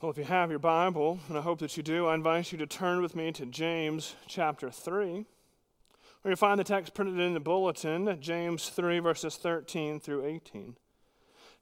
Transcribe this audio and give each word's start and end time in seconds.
Well, 0.00 0.10
if 0.10 0.16
you 0.16 0.24
have 0.24 0.48
your 0.48 0.58
Bible, 0.58 1.20
and 1.28 1.36
I 1.36 1.42
hope 1.42 1.58
that 1.58 1.76
you 1.76 1.82
do, 1.82 2.06
I 2.06 2.14
invite 2.14 2.52
you 2.52 2.56
to 2.56 2.66
turn 2.66 3.02
with 3.02 3.14
me 3.14 3.32
to 3.32 3.44
James 3.44 4.16
chapter 4.26 4.70
3, 4.70 5.26
where 6.22 6.32
you 6.32 6.36
find 6.36 6.58
the 6.58 6.64
text 6.64 6.94
printed 6.94 7.20
in 7.20 7.34
the 7.34 7.38
bulletin, 7.38 8.16
James 8.18 8.70
3, 8.70 9.00
verses 9.00 9.36
13 9.36 10.00
through 10.00 10.24
18. 10.24 10.74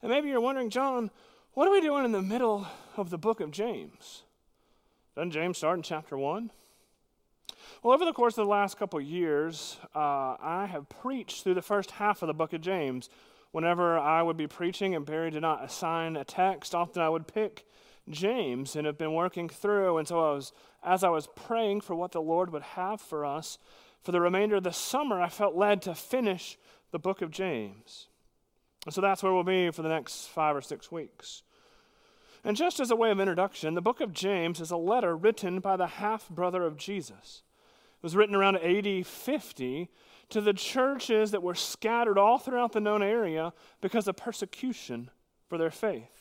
And 0.01 0.09
maybe 0.09 0.29
you're 0.29 0.39
wondering, 0.39 0.69
John, 0.69 1.11
what 1.51 1.67
are 1.67 1.71
we 1.71 1.81
doing 1.81 2.05
in 2.05 2.13
the 2.13 2.21
middle 2.21 2.65
of 2.95 3.09
the 3.09 3.17
book 3.17 3.41
of 3.41 3.51
James? 3.51 4.23
Doesn't 5.17 5.31
James 5.31 5.57
start 5.57 5.75
in 5.75 5.83
chapter 5.83 6.17
1? 6.17 6.49
Well, 7.83 7.93
over 7.93 8.05
the 8.05 8.13
course 8.13 8.37
of 8.37 8.45
the 8.45 8.51
last 8.51 8.77
couple 8.77 9.01
years, 9.01 9.79
uh, 9.93 10.37
I 10.39 10.65
have 10.71 10.87
preached 10.87 11.43
through 11.43 11.55
the 11.55 11.61
first 11.61 11.91
half 11.91 12.21
of 12.21 12.27
the 12.27 12.33
book 12.33 12.53
of 12.53 12.61
James. 12.61 13.09
Whenever 13.51 13.99
I 13.99 14.21
would 14.21 14.37
be 14.37 14.47
preaching 14.47 14.95
and 14.95 15.05
Barry 15.05 15.29
did 15.29 15.41
not 15.41 15.61
assign 15.61 16.15
a 16.15 16.23
text, 16.23 16.73
often 16.73 17.01
I 17.01 17.09
would 17.09 17.27
pick 17.27 17.65
James 18.09 18.75
and 18.75 18.85
have 18.85 18.97
been 18.97 19.13
working 19.13 19.49
through. 19.49 19.97
And 19.97 20.07
so 20.07 20.19
I 20.19 20.33
was, 20.33 20.53
as 20.83 21.03
I 21.03 21.09
was 21.09 21.27
praying 21.35 21.81
for 21.81 21.95
what 21.95 22.11
the 22.11 22.21
Lord 22.21 22.51
would 22.51 22.63
have 22.63 23.01
for 23.01 23.25
us 23.25 23.57
for 24.01 24.11
the 24.11 24.21
remainder 24.21 24.55
of 24.55 24.63
the 24.63 24.71
summer, 24.71 25.21
I 25.21 25.29
felt 25.29 25.55
led 25.55 25.81
to 25.83 25.95
finish 25.95 26.57
the 26.91 26.99
book 26.99 27.21
of 27.21 27.31
James. 27.31 28.07
And 28.85 28.93
so 28.93 29.01
that's 29.01 29.21
where 29.21 29.33
we'll 29.33 29.43
be 29.43 29.71
for 29.71 29.81
the 29.81 29.89
next 29.89 30.27
five 30.27 30.55
or 30.55 30.61
six 30.61 30.91
weeks. 30.91 31.43
And 32.43 32.55
just 32.55 32.79
as 32.79 32.91
a 32.91 32.95
way 32.95 33.11
of 33.11 33.19
introduction, 33.19 33.73
the 33.73 33.81
book 33.81 33.99
of 33.99 34.13
James 34.13 34.61
is 34.61 34.71
a 34.71 34.77
letter 34.77 35.15
written 35.15 35.59
by 35.59 35.75
the 35.75 35.87
half 35.87 36.29
brother 36.29 36.63
of 36.63 36.77
Jesus. 36.77 37.43
It 37.97 38.03
was 38.03 38.15
written 38.15 38.35
around 38.35 38.57
AD 38.57 39.05
50 39.05 39.89
to 40.29 40.41
the 40.41 40.53
churches 40.53 41.31
that 41.31 41.43
were 41.43 41.55
scattered 41.55 42.17
all 42.17 42.37
throughout 42.37 42.71
the 42.71 42.79
known 42.79 43.03
area 43.03 43.51
because 43.81 44.07
of 44.07 44.15
persecution 44.15 45.09
for 45.49 45.57
their 45.57 45.71
faith. 45.71 46.18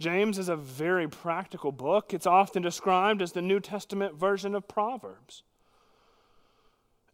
James 0.00 0.38
is 0.38 0.48
a 0.48 0.56
very 0.56 1.06
practical 1.06 1.72
book. 1.72 2.14
It's 2.14 2.26
often 2.26 2.62
described 2.62 3.20
as 3.20 3.32
the 3.32 3.42
New 3.42 3.60
Testament 3.60 4.14
version 4.14 4.54
of 4.54 4.66
Proverbs. 4.66 5.42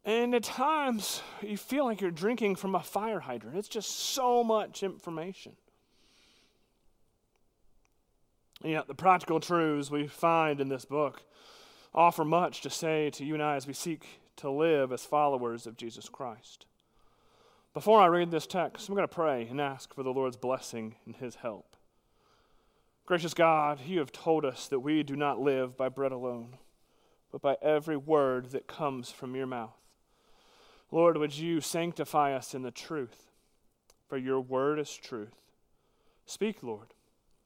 And 0.04 0.32
at 0.36 0.44
times, 0.44 1.20
you 1.42 1.56
feel 1.56 1.84
like 1.84 2.00
you're 2.00 2.12
drinking 2.12 2.54
from 2.54 2.76
a 2.76 2.82
fire 2.82 3.18
hydrant. 3.18 3.58
It's 3.58 3.66
just 3.66 3.90
so 3.90 4.44
much 4.44 4.84
information. 4.84 5.56
And 8.62 8.70
yet, 8.70 8.86
the 8.86 8.94
practical 8.94 9.40
truths 9.40 9.90
we 9.90 10.06
find 10.06 10.60
in 10.60 10.68
this 10.68 10.84
book 10.84 11.22
offer 11.92 12.24
much 12.24 12.60
to 12.60 12.70
say 12.70 13.10
to 13.10 13.24
you 13.24 13.34
and 13.34 13.42
I 13.42 13.56
as 13.56 13.66
we 13.66 13.72
seek 13.72 14.06
to 14.36 14.48
live 14.48 14.92
as 14.92 15.04
followers 15.04 15.66
of 15.66 15.76
Jesus 15.76 16.08
Christ. 16.08 16.66
Before 17.74 18.00
I 18.00 18.06
read 18.06 18.30
this 18.30 18.46
text, 18.46 18.88
I'm 18.88 18.94
going 18.94 19.08
to 19.08 19.12
pray 19.12 19.48
and 19.50 19.60
ask 19.60 19.92
for 19.92 20.04
the 20.04 20.12
Lord's 20.12 20.36
blessing 20.36 20.94
and 21.04 21.16
his 21.16 21.34
help. 21.34 21.75
Gracious 23.06 23.34
God, 23.34 23.78
you 23.86 24.00
have 24.00 24.10
told 24.10 24.44
us 24.44 24.66
that 24.66 24.80
we 24.80 25.04
do 25.04 25.14
not 25.14 25.40
live 25.40 25.76
by 25.76 25.88
bread 25.88 26.10
alone, 26.10 26.56
but 27.30 27.40
by 27.40 27.56
every 27.62 27.96
word 27.96 28.50
that 28.50 28.66
comes 28.66 29.12
from 29.12 29.36
your 29.36 29.46
mouth. 29.46 29.78
Lord, 30.90 31.16
would 31.16 31.38
you 31.38 31.60
sanctify 31.60 32.34
us 32.34 32.52
in 32.52 32.62
the 32.62 32.72
truth, 32.72 33.30
for 34.08 34.18
your 34.18 34.40
word 34.40 34.80
is 34.80 34.92
truth. 34.92 35.36
Speak, 36.24 36.64
Lord, 36.64 36.94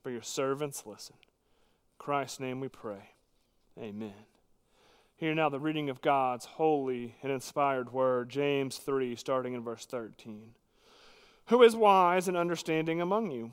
for 0.03 0.11
your 0.11 0.22
servants 0.22 0.84
listen. 0.86 1.16
In 1.20 1.98
Christ's 1.98 2.41
name 2.41 2.61
we 2.61 2.69
pray. 2.69 3.11
Amen. 3.78 4.12
Hear 5.16 5.34
now 5.34 5.50
the 5.50 5.61
reading 5.61 5.91
of 5.91 6.00
God's 6.00 6.47
holy 6.47 7.16
and 7.22 7.31
inspired 7.31 7.92
word, 7.92 8.31
James 8.31 8.78
3, 8.78 9.14
starting 9.14 9.53
in 9.53 9.62
verse 9.62 9.84
13. 9.84 10.55
Who 11.48 11.62
is 11.62 11.77
wise 11.77 12.28
and 12.28 12.36
understanding 12.38 13.03
among 13.03 13.31
you? 13.31 13.53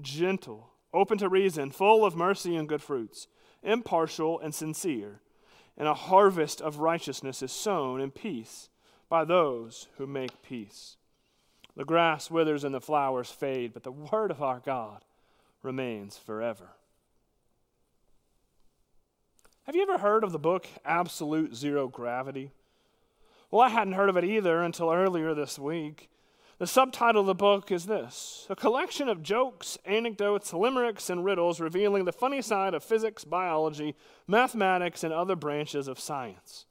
gentle, 0.00 0.70
open 0.92 1.18
to 1.18 1.28
reason, 1.28 1.70
full 1.70 2.04
of 2.04 2.16
mercy 2.16 2.56
and 2.56 2.68
good 2.68 2.82
fruits, 2.82 3.26
impartial 3.62 4.38
and 4.40 4.54
sincere. 4.54 5.20
And 5.76 5.88
a 5.88 5.94
harvest 5.94 6.60
of 6.60 6.78
righteousness 6.78 7.42
is 7.42 7.52
sown 7.52 8.00
in 8.00 8.10
peace 8.10 8.68
by 9.08 9.24
those 9.24 9.88
who 9.96 10.06
make 10.06 10.42
peace. 10.42 10.96
The 11.76 11.84
grass 11.84 12.30
withers 12.30 12.64
and 12.64 12.74
the 12.74 12.80
flowers 12.80 13.30
fade, 13.30 13.72
but 13.72 13.84
the 13.84 13.92
word 13.92 14.30
of 14.30 14.42
our 14.42 14.60
God 14.60 15.04
remains 15.62 16.18
forever. 16.18 16.70
Have 19.64 19.76
you 19.76 19.82
ever 19.82 19.98
heard 19.98 20.24
of 20.24 20.32
the 20.32 20.38
book 20.38 20.66
Absolute 20.84 21.54
Zero 21.54 21.86
Gravity? 21.86 22.50
Well, 23.50 23.62
I 23.62 23.68
hadn't 23.68 23.94
heard 23.94 24.08
of 24.08 24.16
it 24.16 24.24
either 24.24 24.62
until 24.62 24.90
earlier 24.90 25.34
this 25.34 25.58
week. 25.58 26.10
The 26.60 26.66
subtitle 26.66 27.22
of 27.22 27.26
the 27.26 27.34
book 27.34 27.72
is 27.72 27.86
this 27.86 28.46
A 28.50 28.54
collection 28.54 29.08
of 29.08 29.22
jokes, 29.22 29.78
anecdotes, 29.86 30.52
limericks, 30.52 31.08
and 31.08 31.24
riddles 31.24 31.58
revealing 31.58 32.04
the 32.04 32.12
funny 32.12 32.42
side 32.42 32.74
of 32.74 32.84
physics, 32.84 33.24
biology, 33.24 33.96
mathematics, 34.28 35.02
and 35.02 35.10
other 35.10 35.36
branches 35.36 35.88
of 35.88 35.98
science. 35.98 36.66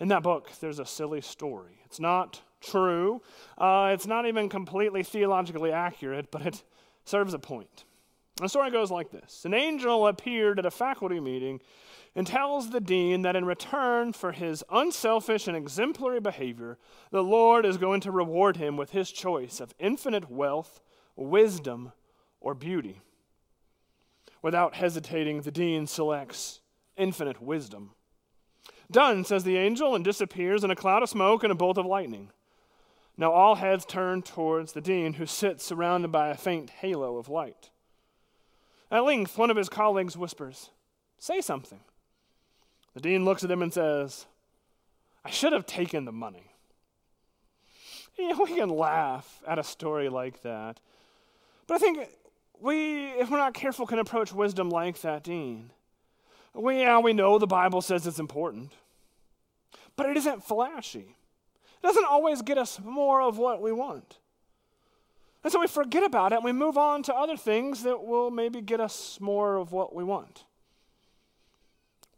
In 0.00 0.08
that 0.08 0.22
book, 0.22 0.52
there's 0.58 0.78
a 0.78 0.86
silly 0.86 1.20
story. 1.20 1.82
It's 1.84 2.00
not 2.00 2.40
true, 2.62 3.20
uh, 3.58 3.90
it's 3.92 4.06
not 4.06 4.24
even 4.24 4.48
completely 4.48 5.02
theologically 5.02 5.70
accurate, 5.70 6.30
but 6.30 6.46
it 6.46 6.62
serves 7.04 7.34
a 7.34 7.38
point. 7.38 7.84
The 8.36 8.48
story 8.48 8.70
goes 8.70 8.90
like 8.90 9.10
this 9.10 9.44
An 9.44 9.52
angel 9.52 10.06
appeared 10.06 10.58
at 10.58 10.64
a 10.64 10.70
faculty 10.70 11.20
meeting 11.20 11.60
and 12.14 12.26
tells 12.26 12.70
the 12.70 12.80
dean 12.80 13.22
that 13.22 13.36
in 13.36 13.44
return 13.44 14.12
for 14.12 14.32
his 14.32 14.62
unselfish 14.70 15.48
and 15.48 15.56
exemplary 15.56 16.20
behavior, 16.20 16.78
the 17.10 17.22
Lord 17.22 17.64
is 17.64 17.78
going 17.78 18.00
to 18.02 18.10
reward 18.10 18.58
him 18.58 18.76
with 18.76 18.90
his 18.90 19.10
choice 19.10 19.60
of 19.60 19.74
infinite 19.78 20.30
wealth, 20.30 20.80
wisdom, 21.16 21.92
or 22.40 22.54
beauty. 22.54 23.00
Without 24.42 24.74
hesitating, 24.74 25.42
the 25.42 25.50
dean 25.50 25.86
selects 25.86 26.60
infinite 26.96 27.40
wisdom. 27.40 27.92
Done, 28.90 29.24
says 29.24 29.44
the 29.44 29.56
angel, 29.56 29.94
and 29.94 30.04
disappears 30.04 30.64
in 30.64 30.70
a 30.70 30.76
cloud 30.76 31.02
of 31.02 31.08
smoke 31.08 31.42
and 31.42 31.52
a 31.52 31.56
bolt 31.56 31.78
of 31.78 31.86
lightning. 31.86 32.30
Now 33.16 33.32
all 33.32 33.54
heads 33.54 33.86
turn 33.86 34.20
towards 34.20 34.72
the 34.72 34.80
dean, 34.82 35.14
who 35.14 35.24
sits 35.24 35.64
surrounded 35.64 36.12
by 36.12 36.28
a 36.28 36.36
faint 36.36 36.68
halo 36.70 37.16
of 37.16 37.28
light. 37.28 37.70
At 38.90 39.04
length, 39.04 39.38
one 39.38 39.50
of 39.50 39.56
his 39.56 39.70
colleagues 39.70 40.16
whispers, 40.16 40.70
Say 41.18 41.40
something. 41.40 41.78
The 42.94 43.00
dean 43.00 43.24
looks 43.24 43.42
at 43.42 43.50
him 43.50 43.62
and 43.62 43.72
says, 43.72 44.26
I 45.24 45.30
should 45.30 45.52
have 45.52 45.66
taken 45.66 46.04
the 46.04 46.12
money. 46.12 46.52
Know, 48.18 48.44
we 48.44 48.56
can 48.56 48.68
laugh 48.68 49.42
at 49.46 49.58
a 49.58 49.64
story 49.64 50.08
like 50.08 50.42
that. 50.42 50.80
But 51.66 51.74
I 51.74 51.78
think 51.78 52.08
we, 52.60 53.06
if 53.12 53.30
we're 53.30 53.38
not 53.38 53.54
careful, 53.54 53.86
can 53.86 53.98
approach 53.98 54.32
wisdom 54.32 54.68
like 54.68 55.00
that 55.00 55.24
dean. 55.24 55.70
We, 56.54 56.80
yeah, 56.80 56.98
we 56.98 57.12
know 57.14 57.38
the 57.38 57.46
Bible 57.46 57.80
says 57.80 58.06
it's 58.06 58.18
important, 58.18 58.72
but 59.96 60.06
it 60.06 60.16
isn't 60.18 60.44
flashy. 60.44 61.16
It 61.82 61.86
doesn't 61.86 62.04
always 62.04 62.42
get 62.42 62.58
us 62.58 62.78
more 62.84 63.22
of 63.22 63.38
what 63.38 63.62
we 63.62 63.72
want. 63.72 64.18
And 65.42 65.52
so 65.52 65.60
we 65.60 65.66
forget 65.66 66.04
about 66.04 66.32
it 66.32 66.36
and 66.36 66.44
we 66.44 66.52
move 66.52 66.78
on 66.78 67.02
to 67.04 67.14
other 67.14 67.36
things 67.36 67.82
that 67.82 68.04
will 68.04 68.30
maybe 68.30 68.60
get 68.60 68.80
us 68.80 69.18
more 69.20 69.56
of 69.56 69.72
what 69.72 69.94
we 69.94 70.04
want. 70.04 70.44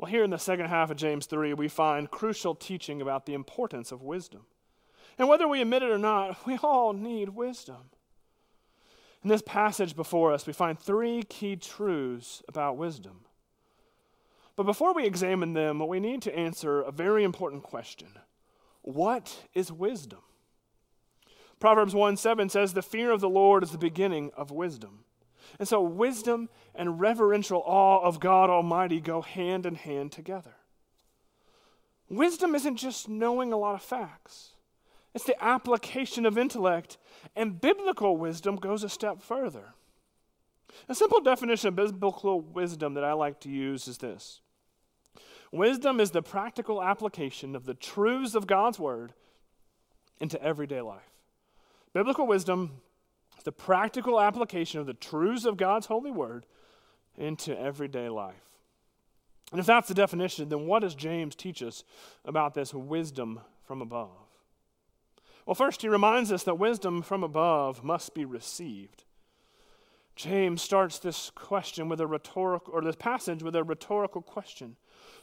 Well, 0.05 0.11
here 0.11 0.25
in 0.25 0.29
the 0.29 0.39
second 0.39 0.67
half 0.67 0.91
of 0.91 0.99
James 0.99 1.25
3, 1.25 1.55
we 1.55 1.67
find 1.67 2.11
crucial 2.11 2.55
teaching 2.55 3.01
about 3.01 3.25
the 3.25 3.33
importance 3.33 3.91
of 3.91 4.03
wisdom. 4.03 4.43
And 5.19 5.31
whether 5.31 5.49
we 5.49 5.63
admit 5.63 5.83
it 5.83 5.91
or 5.91 5.97
not, 5.97 6.47
we 6.47 6.59
all 6.59 6.93
need 6.93 7.31
wisdom. 7.31 7.89
In 9.23 9.31
this 9.31 9.41
passage 9.41 9.97
before 9.97 10.31
us, 10.31 10.47
we 10.47 10.53
find 10.53 10.79
three 10.79 11.23
key 11.23 11.57
truths 11.57 12.43
about 12.47 12.77
wisdom. 12.77 13.21
But 14.57 14.65
before 14.65 14.93
we 14.93 15.07
examine 15.07 15.55
them, 15.55 15.79
we 15.89 16.01
need 16.01 16.21
to 16.21 16.39
answer 16.39 16.83
a 16.83 16.93
very 16.93 17.25
important 17.25 17.63
question 17.63 18.09
What 18.83 19.47
is 19.55 19.73
wisdom? 19.73 20.21
Proverbs 21.59 21.95
1 21.95 22.19
7 22.19 22.51
says, 22.51 22.75
The 22.75 22.83
fear 22.83 23.11
of 23.11 23.23
the 23.23 23.31
Lord 23.31 23.63
is 23.63 23.71
the 23.71 23.79
beginning 23.79 24.33
of 24.37 24.51
wisdom. 24.51 25.05
And 25.59 25.69
so, 25.69 25.81
wisdom 25.83 26.49
and 26.75 27.01
reverential 27.01 27.63
awe 27.65 28.01
of 28.03 28.21
God 28.21 28.51
Almighty 28.51 29.01
go 29.01 29.23
hand 29.23 29.67
in 29.67 29.75
hand 29.75 30.13
together. 30.13 30.57
Wisdom 32.09 32.55
isn't 32.55 32.77
just 32.77 33.09
knowing 33.09 33.53
a 33.53 33.57
lot 33.57 33.75
of 33.75 33.83
facts, 33.83 34.51
it's 35.15 35.25
the 35.25 35.43
application 35.43 36.27
of 36.27 36.37
intellect, 36.37 36.99
and 37.37 37.61
biblical 37.61 38.17
wisdom 38.17 38.57
goes 38.57 38.83
a 38.83 38.89
step 38.89 39.23
further. 39.23 39.75
A 40.89 40.95
simple 40.95 41.21
definition 41.21 41.69
of 41.69 41.77
biblical 41.77 42.41
wisdom 42.41 42.95
that 42.95 43.05
I 43.05 43.13
like 43.13 43.41
to 43.41 43.49
use 43.49 43.87
is 43.87 43.99
this 43.99 44.41
Wisdom 45.53 46.01
is 46.01 46.11
the 46.11 46.23
practical 46.23 46.83
application 46.83 47.55
of 47.55 47.65
the 47.65 47.75
truths 47.75 48.35
of 48.35 48.49
God's 48.49 48.79
word 48.79 49.13
into 50.19 50.43
everyday 50.43 50.81
life. 50.81 51.13
Biblical 51.93 52.27
wisdom 52.27 52.73
is 52.73 52.94
the 53.43 53.53
practical 53.53 54.21
application 54.21 54.81
of 54.81 54.87
the 54.87 54.95
truths 54.95 55.45
of 55.45 55.57
God's 55.57 55.87
holy 55.87 56.11
word 56.11 56.47
into 57.17 57.59
everyday 57.59 58.09
life. 58.09 58.35
And 59.51 59.61
if 59.61 59.67
that's 59.67 59.89
the 59.89 59.95
definition, 59.95 60.49
then 60.49 60.67
what 60.67 60.81
does 60.81 60.95
James 60.95 61.35
teach 61.35 61.63
us 61.63 61.85
about 62.25 62.55
this 62.55 62.73
wisdom 62.73 63.41
from 63.65 63.83
above? 63.83 64.11
Well, 65.47 65.55
first, 65.55 65.83
he 65.83 65.89
reminds 65.89 66.33
us 66.33 66.45
that 66.45 66.59
wisdom 66.59 67.03
from 67.03 67.23
above 67.23 67.85
must 67.85 68.15
be 68.15 68.25
received. 68.25 69.05
James 70.17 70.63
starts 70.63 70.99
this 70.99 71.31
question 71.35 71.89
with 71.89 72.01
a 72.01 72.07
rhetorical, 72.07 72.73
or 72.73 72.83
this 72.83 72.97
passage 72.97 73.43
with 73.43 73.57
a 73.57 73.65
rhetorical 73.65 74.23
question 74.23 74.77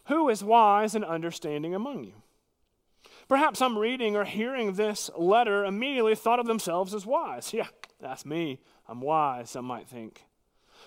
Who 0.05 0.29
is 0.29 0.43
wise 0.43 0.95
and 0.95 1.05
understanding 1.05 1.73
among 1.73 2.03
you? 2.03 2.13
Perhaps 3.27 3.59
some 3.59 3.77
reading 3.77 4.15
or 4.15 4.25
hearing 4.25 4.73
this 4.73 5.09
letter 5.17 5.63
immediately 5.63 6.15
thought 6.15 6.39
of 6.39 6.45
themselves 6.45 6.93
as 6.93 7.05
wise. 7.05 7.53
Yeah, 7.53 7.67
that's 8.01 8.25
me. 8.25 8.59
I'm 8.87 9.01
wise, 9.01 9.51
some 9.51 9.65
might 9.65 9.87
think. 9.87 10.23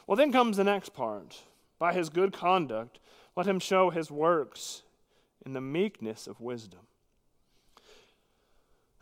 Well, 0.07 0.17
then 0.17 0.33
comes 0.33 0.57
the 0.57 0.65
next 0.65 0.91
part. 0.91 1.43
By 1.79 1.93
his 1.93 2.09
good 2.09 2.33
conduct, 2.33 2.99
let 3.37 3.47
him 3.47 3.59
show 3.59 3.91
his 3.91 4.11
works 4.11 4.83
in 5.45 5.53
the 5.53 5.61
meekness 5.61 6.27
of 6.27 6.41
wisdom. 6.41 6.81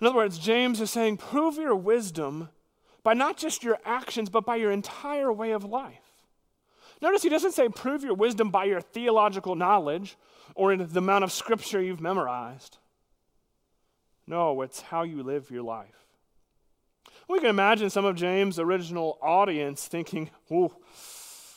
In 0.01 0.07
other 0.07 0.17
words, 0.17 0.39
James 0.39 0.81
is 0.81 0.91
saying, 0.91 1.19
prove 1.19 1.57
your 1.57 1.77
wisdom 1.77 2.49
by 3.03 3.15
not 3.15 3.37
just 3.37 3.63
your 3.63 3.79
actions, 3.85 4.31
but 4.31 4.45
by 4.45 4.57
your 4.57 4.71
entire 4.71 5.33
way 5.33 5.53
of 5.53 5.65
life. 5.65 6.13
Notice 7.01 7.23
he 7.23 7.29
doesn't 7.29 7.53
say 7.53 7.69
prove 7.69 8.05
your 8.05 8.15
wisdom 8.15 8.51
by 8.51 8.65
your 8.65 8.81
theological 8.81 9.55
knowledge 9.55 10.17
or 10.55 10.73
in 10.73 10.87
the 10.87 10.99
amount 10.99 11.25
of 11.25 11.33
scripture 11.33 11.83
you've 11.83 12.01
memorized. 12.01 12.79
No, 14.27 14.63
it's 14.63 14.81
how 14.81 15.03
you 15.03 15.23
live 15.23 15.51
your 15.51 15.63
life. 15.63 16.07
We 17.29 17.39
can 17.39 17.49
imagine 17.49 17.91
some 17.91 18.05
of 18.05 18.17
James' 18.17 18.59
original 18.59 19.19
audience 19.23 19.87
thinking, 19.87 20.31
oh, 20.51 20.75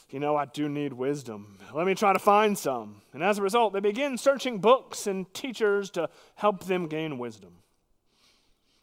you 0.09 0.19
know, 0.19 0.35
I 0.35 0.45
do 0.45 0.69
need 0.69 0.93
wisdom. 0.93 1.57
Let 1.73 1.87
me 1.87 1.95
try 1.95 2.13
to 2.13 2.19
find 2.19 2.57
some. 2.57 3.01
And 3.13 3.23
as 3.23 3.39
a 3.39 3.41
result, 3.41 3.73
they 3.73 3.79
begin 3.79 4.17
searching 4.17 4.59
books 4.59 5.07
and 5.07 5.31
teachers 5.33 5.89
to 5.91 6.09
help 6.35 6.65
them 6.65 6.87
gain 6.87 7.17
wisdom. 7.17 7.55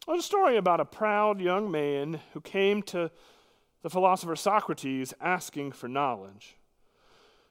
There's 0.05 0.19
a 0.19 0.23
story 0.23 0.57
about 0.57 0.81
a 0.81 0.85
proud 0.85 1.39
young 1.39 1.71
man 1.71 2.19
who 2.33 2.41
came 2.41 2.83
to 2.83 3.09
the 3.81 3.89
philosopher 3.89 4.35
Socrates 4.35 5.13
asking 5.21 5.71
for 5.71 5.87
knowledge. 5.87 6.57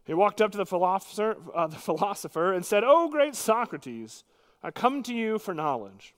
He 0.05 0.15
walked 0.15 0.43
up 0.43 0.53
to 0.53 0.59
the 0.59 0.67
philosopher, 0.67 1.37
uh, 1.55 1.67
the 1.69 1.77
philosopher 1.77 2.53
and 2.53 2.65
said, 2.67 2.83
Oh, 2.85 3.09
great 3.09 3.35
Socrates, 3.35 4.25
I 4.63 4.71
come 4.71 5.03
to 5.05 5.15
you 5.15 5.39
for 5.39 5.55
knowledge. 5.55 6.15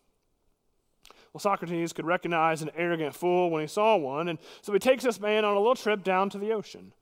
Well, 1.34 1.40
Socrates 1.40 1.92
could 1.92 2.06
recognize 2.06 2.62
an 2.62 2.70
arrogant 2.76 3.12
fool 3.12 3.50
when 3.50 3.60
he 3.60 3.66
saw 3.66 3.96
one, 3.96 4.28
and 4.28 4.38
so 4.62 4.72
he 4.72 4.78
takes 4.78 5.02
this 5.02 5.19
man 5.19 5.44
on 5.44 5.56
a 5.56 5.58
little 5.58 5.75
trip 5.75 6.04
down 6.04 6.31
to 6.31 6.38
the 6.38 6.52
ocean, 6.52 6.92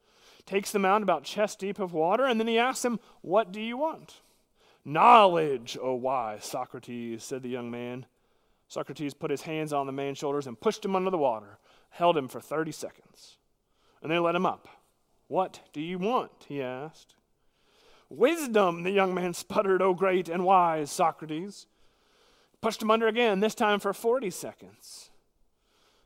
takes 0.46 0.73
them 0.73 0.87
out 0.87 1.02
about 1.02 1.23
chest 1.23 1.58
deep 1.58 1.79
of 1.79 1.93
water, 1.93 2.25
and 2.25 2.40
then 2.40 2.49
he 2.49 2.58
asks 2.58 2.82
him, 2.82 2.99
What 3.20 3.52
do 3.52 3.61
you 3.61 3.76
want? 3.76 4.23
Knowledge, 4.87 5.76
O 5.81 5.94
wise 5.94 6.46
Socrates, 6.46 7.23
said 7.23 7.43
the 7.43 7.50
young 7.50 7.70
man. 7.70 8.06
Socrates 8.69 9.12
put 9.12 9.31
his 9.31 9.43
hands 9.43 9.70
on 9.70 9.84
the 9.84 9.93
man's 9.93 10.17
shoulders 10.17 10.46
and 10.46 10.58
pushed 10.58 10.82
him 10.82 10.96
under 10.96 11.11
the 11.11 11.19
water, 11.19 11.58
held 11.90 12.17
him 12.17 12.26
for 12.26 12.40
30 12.40 12.73
seconds, 12.73 13.37
and 14.02 14.11
then 14.11 14.23
let 14.23 14.35
him 14.35 14.46
up. 14.46 14.67
What 15.28 15.61
do 15.75 15.82
you 15.82 15.99
want? 15.99 16.46
he 16.49 16.62
asked. 16.62 17.17
Wisdom, 18.08 18.82
the 18.82 18.90
young 18.93 19.12
man 19.12 19.35
sputtered, 19.35 19.82
O 19.82 19.93
great 19.93 20.31
and 20.31 20.46
wise 20.46 20.90
Socrates. 20.90 21.67
Pushed 22.62 22.81
him 22.81 22.93
under 22.93 23.09
again, 23.09 23.41
this 23.41 23.56
time 23.56 23.81
for 23.81 23.93
40 23.93 24.31
seconds. 24.31 25.11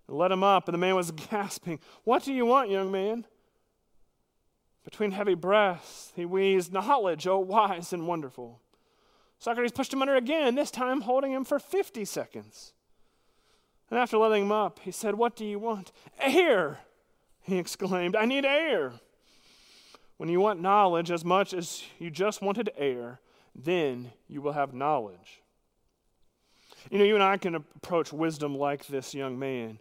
let 0.09 0.33
him 0.33 0.43
up, 0.43 0.67
and 0.67 0.75
the 0.75 0.79
man 0.79 0.97
was 0.97 1.11
gasping. 1.31 1.79
What 2.05 2.25
do 2.25 2.33
you 2.33 2.47
want, 2.47 2.71
young 2.71 2.91
man? 2.91 3.27
Between 4.83 5.11
heavy 5.11 5.35
breaths, 5.35 6.13
he 6.17 6.25
wheezed, 6.25 6.73
Knowledge, 6.73 7.27
O 7.27 7.39
wise 7.39 7.93
and 7.93 8.09
wonderful. 8.09 8.61
Socrates 9.39 9.73
pushed 9.73 9.93
him 9.93 10.01
under 10.01 10.15
again, 10.15 10.55
this 10.55 10.71
time 10.71 11.03
holding 11.03 11.33
him 11.33 11.45
for 11.45 11.59
50 11.59 12.07
seconds. 12.07 12.73
And 13.91 13.99
after 13.99 14.17
letting 14.17 14.45
him 14.45 14.53
up, 14.53 14.81
he 14.81 14.91
said, 14.91 15.17
What 15.17 15.37
do 15.37 15.45
you 15.45 15.59
want? 15.59 15.93
Air! 16.19 16.79
He 17.43 17.59
exclaimed, 17.59 18.17
I 18.17 18.25
need 18.25 18.47
air. 18.47 18.93
When 20.17 20.31
you 20.31 20.41
want 20.41 20.63
knowledge 20.63 21.11
as 21.11 21.25
much 21.25 21.53
as 21.53 21.85
you 21.99 22.11
just 22.11 22.41
wanted 22.41 22.71
air, 22.79 23.21
then 23.55 24.13
you 24.27 24.41
will 24.41 24.53
have 24.53 24.73
knowledge. 24.73 25.43
You 26.91 26.99
know, 26.99 27.05
you 27.05 27.15
and 27.15 27.23
I 27.23 27.37
can 27.37 27.55
approach 27.55 28.13
wisdom 28.13 28.57
like 28.57 28.87
this 28.87 29.15
young 29.15 29.39
man. 29.39 29.79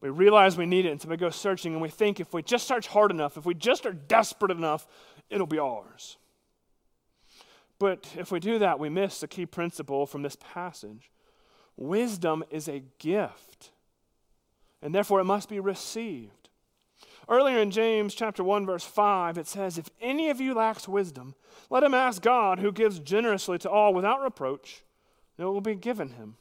We 0.00 0.10
realize 0.10 0.56
we 0.56 0.66
need 0.66 0.86
it, 0.86 0.90
and 0.90 1.00
so 1.00 1.08
we 1.08 1.16
go 1.16 1.30
searching, 1.30 1.72
and 1.72 1.82
we 1.82 1.88
think 1.88 2.20
if 2.20 2.32
we 2.32 2.42
just 2.42 2.68
search 2.68 2.86
hard 2.86 3.10
enough, 3.10 3.36
if 3.36 3.46
we 3.46 3.54
just 3.54 3.86
are 3.86 3.92
desperate 3.92 4.50
enough, 4.50 4.86
it'll 5.30 5.46
be 5.46 5.58
ours. 5.58 6.18
But 7.78 8.08
if 8.16 8.30
we 8.30 8.40
do 8.40 8.58
that, 8.58 8.78
we 8.78 8.88
miss 8.88 9.20
the 9.20 9.28
key 9.28 9.46
principle 9.46 10.06
from 10.06 10.22
this 10.22 10.36
passage. 10.36 11.10
Wisdom 11.76 12.44
is 12.50 12.68
a 12.68 12.82
gift, 12.98 13.70
and 14.80 14.94
therefore 14.94 15.20
it 15.20 15.24
must 15.24 15.48
be 15.48 15.60
received. 15.60 16.48
Earlier 17.28 17.58
in 17.58 17.72
James 17.72 18.14
chapter 18.14 18.44
1 18.44 18.66
verse 18.66 18.84
5 18.84 19.36
it 19.36 19.48
says 19.48 19.78
if 19.78 19.90
any 20.00 20.30
of 20.30 20.40
you 20.40 20.54
lacks 20.54 20.86
wisdom 20.86 21.34
let 21.68 21.82
him 21.82 21.92
ask 21.92 22.22
God 22.22 22.60
who 22.60 22.70
gives 22.70 23.00
generously 23.00 23.58
to 23.58 23.70
all 23.70 23.92
without 23.92 24.22
reproach 24.22 24.84
it 25.38 25.44
will 25.44 25.60
be 25.60 25.74
given 25.74 26.10
him. 26.10 26.36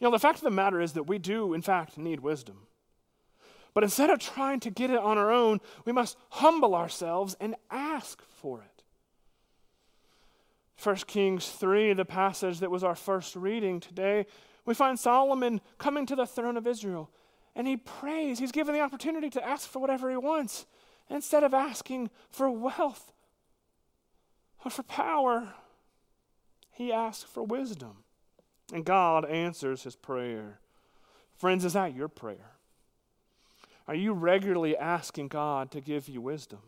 You 0.00 0.06
know 0.06 0.10
the 0.10 0.18
fact 0.18 0.38
of 0.38 0.44
the 0.44 0.50
matter 0.50 0.80
is 0.80 0.92
that 0.94 1.04
we 1.04 1.18
do 1.18 1.54
in 1.54 1.62
fact 1.62 1.98
need 1.98 2.20
wisdom. 2.20 2.66
But 3.74 3.84
instead 3.84 4.10
of 4.10 4.18
trying 4.18 4.60
to 4.60 4.70
get 4.70 4.90
it 4.90 4.98
on 4.98 5.18
our 5.18 5.30
own 5.30 5.60
we 5.84 5.92
must 5.92 6.16
humble 6.30 6.74
ourselves 6.74 7.36
and 7.40 7.54
ask 7.70 8.22
for 8.22 8.60
it. 8.60 8.82
1 10.82 10.96
Kings 11.06 11.48
3, 11.48 11.92
the 11.92 12.04
passage 12.04 12.60
that 12.60 12.70
was 12.70 12.84
our 12.84 12.96
first 12.96 13.36
reading 13.36 13.80
today, 13.80 14.26
we 14.66 14.74
find 14.74 14.98
Solomon 14.98 15.60
coming 15.78 16.04
to 16.06 16.16
the 16.16 16.26
throne 16.26 16.56
of 16.56 16.66
Israel 16.66 17.10
and 17.54 17.66
he 17.66 17.76
prays. 17.76 18.38
He's 18.38 18.52
given 18.52 18.74
the 18.74 18.80
opportunity 18.80 19.30
to 19.30 19.46
ask 19.46 19.68
for 19.68 19.78
whatever 19.78 20.10
he 20.10 20.16
wants. 20.16 20.66
Instead 21.08 21.44
of 21.44 21.54
asking 21.54 22.10
for 22.30 22.50
wealth 22.50 23.12
or 24.64 24.70
for 24.70 24.82
power, 24.82 25.54
he 26.74 26.92
asks 26.92 27.24
for 27.24 27.42
wisdom. 27.42 28.04
And 28.72 28.84
God 28.84 29.24
answers 29.24 29.82
his 29.82 29.96
prayer. 29.96 30.60
Friends, 31.36 31.64
is 31.64 31.74
that 31.74 31.94
your 31.94 32.08
prayer? 32.08 32.52
Are 33.86 33.94
you 33.94 34.12
regularly 34.12 34.76
asking 34.76 35.28
God 35.28 35.70
to 35.72 35.80
give 35.80 36.08
you 36.08 36.20
wisdom? 36.20 36.60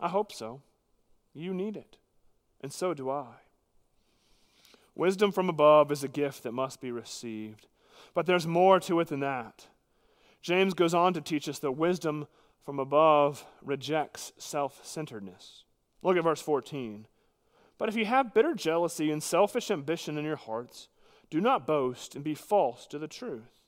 I 0.00 0.08
hope 0.08 0.32
so. 0.32 0.62
You 1.34 1.52
need 1.52 1.76
it 1.76 1.98
and 2.62 2.72
so 2.72 2.94
do 2.94 3.10
I. 3.10 3.26
Wisdom 4.94 5.32
from 5.32 5.48
above 5.48 5.90
is 5.90 6.04
a 6.04 6.08
gift 6.08 6.42
that 6.42 6.52
must 6.52 6.80
be 6.80 6.90
received. 6.90 7.66
But 8.12 8.26
there's 8.26 8.46
more 8.46 8.80
to 8.80 9.00
it 9.00 9.08
than 9.08 9.20
that. 9.20 9.66
James 10.42 10.74
goes 10.74 10.94
on 10.94 11.14
to 11.14 11.20
teach 11.20 11.48
us 11.48 11.58
that 11.60 11.72
wisdom 11.72 12.26
from 12.64 12.78
above 12.78 13.44
rejects 13.62 14.32
self 14.36 14.84
centeredness. 14.84 15.64
Look 16.02 16.16
at 16.16 16.24
verse 16.24 16.42
14. 16.42 17.06
But 17.80 17.88
if 17.88 17.96
you 17.96 18.04
have 18.04 18.34
bitter 18.34 18.54
jealousy 18.54 19.10
and 19.10 19.22
selfish 19.22 19.70
ambition 19.70 20.18
in 20.18 20.24
your 20.26 20.36
hearts, 20.36 20.88
do 21.30 21.40
not 21.40 21.66
boast 21.66 22.14
and 22.14 22.22
be 22.22 22.34
false 22.34 22.86
to 22.88 22.98
the 22.98 23.08
truth. 23.08 23.62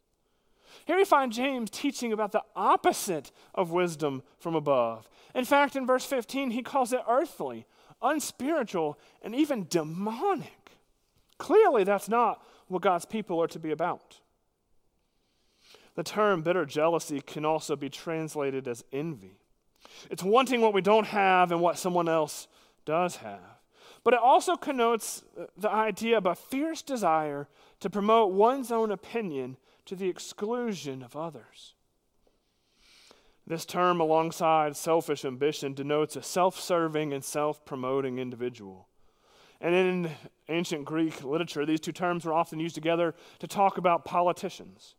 Here 0.84 0.98
we 0.98 1.06
find 1.06 1.32
James 1.32 1.70
teaching 1.70 2.12
about 2.12 2.32
the 2.32 2.42
opposite 2.54 3.32
of 3.54 3.70
wisdom 3.70 4.22
from 4.38 4.54
above. 4.54 5.08
In 5.34 5.46
fact, 5.46 5.76
in 5.76 5.86
verse 5.86 6.04
15, 6.04 6.50
he 6.50 6.62
calls 6.62 6.92
it 6.92 7.00
earthly, 7.08 7.64
unspiritual, 8.02 8.98
and 9.22 9.34
even 9.34 9.66
demonic. 9.70 10.72
Clearly, 11.38 11.82
that's 11.82 12.10
not 12.10 12.44
what 12.68 12.82
God's 12.82 13.06
people 13.06 13.40
are 13.40 13.48
to 13.48 13.58
be 13.58 13.70
about. 13.70 14.20
The 15.94 16.02
term 16.02 16.42
bitter 16.42 16.66
jealousy 16.66 17.22
can 17.22 17.46
also 17.46 17.76
be 17.76 17.88
translated 17.88 18.68
as 18.68 18.84
envy. 18.92 19.38
It's 20.10 20.22
wanting 20.22 20.60
what 20.60 20.74
we 20.74 20.82
don't 20.82 21.06
have 21.06 21.50
and 21.50 21.62
what 21.62 21.78
someone 21.78 22.10
else 22.10 22.46
does 22.84 23.16
have. 23.16 23.51
But 24.04 24.14
it 24.14 24.20
also 24.20 24.56
connotes 24.56 25.22
uh, 25.38 25.44
the 25.56 25.70
idea 25.70 26.18
of 26.18 26.26
a 26.26 26.34
fierce 26.34 26.82
desire 26.82 27.48
to 27.80 27.90
promote 27.90 28.32
one's 28.32 28.72
own 28.72 28.90
opinion 28.90 29.56
to 29.86 29.94
the 29.94 30.08
exclusion 30.08 31.02
of 31.02 31.16
others. 31.16 31.74
This 33.46 33.64
term, 33.64 34.00
alongside 34.00 34.76
selfish 34.76 35.24
ambition, 35.24 35.74
denotes 35.74 36.16
a 36.16 36.22
self 36.22 36.58
serving 36.60 37.12
and 37.12 37.24
self 37.24 37.64
promoting 37.64 38.18
individual. 38.18 38.88
And 39.60 39.74
in 39.74 40.10
ancient 40.48 40.84
Greek 40.84 41.22
literature, 41.22 41.64
these 41.64 41.80
two 41.80 41.92
terms 41.92 42.24
were 42.24 42.32
often 42.32 42.58
used 42.58 42.74
together 42.74 43.14
to 43.38 43.46
talk 43.46 43.78
about 43.78 44.04
politicians. 44.04 44.96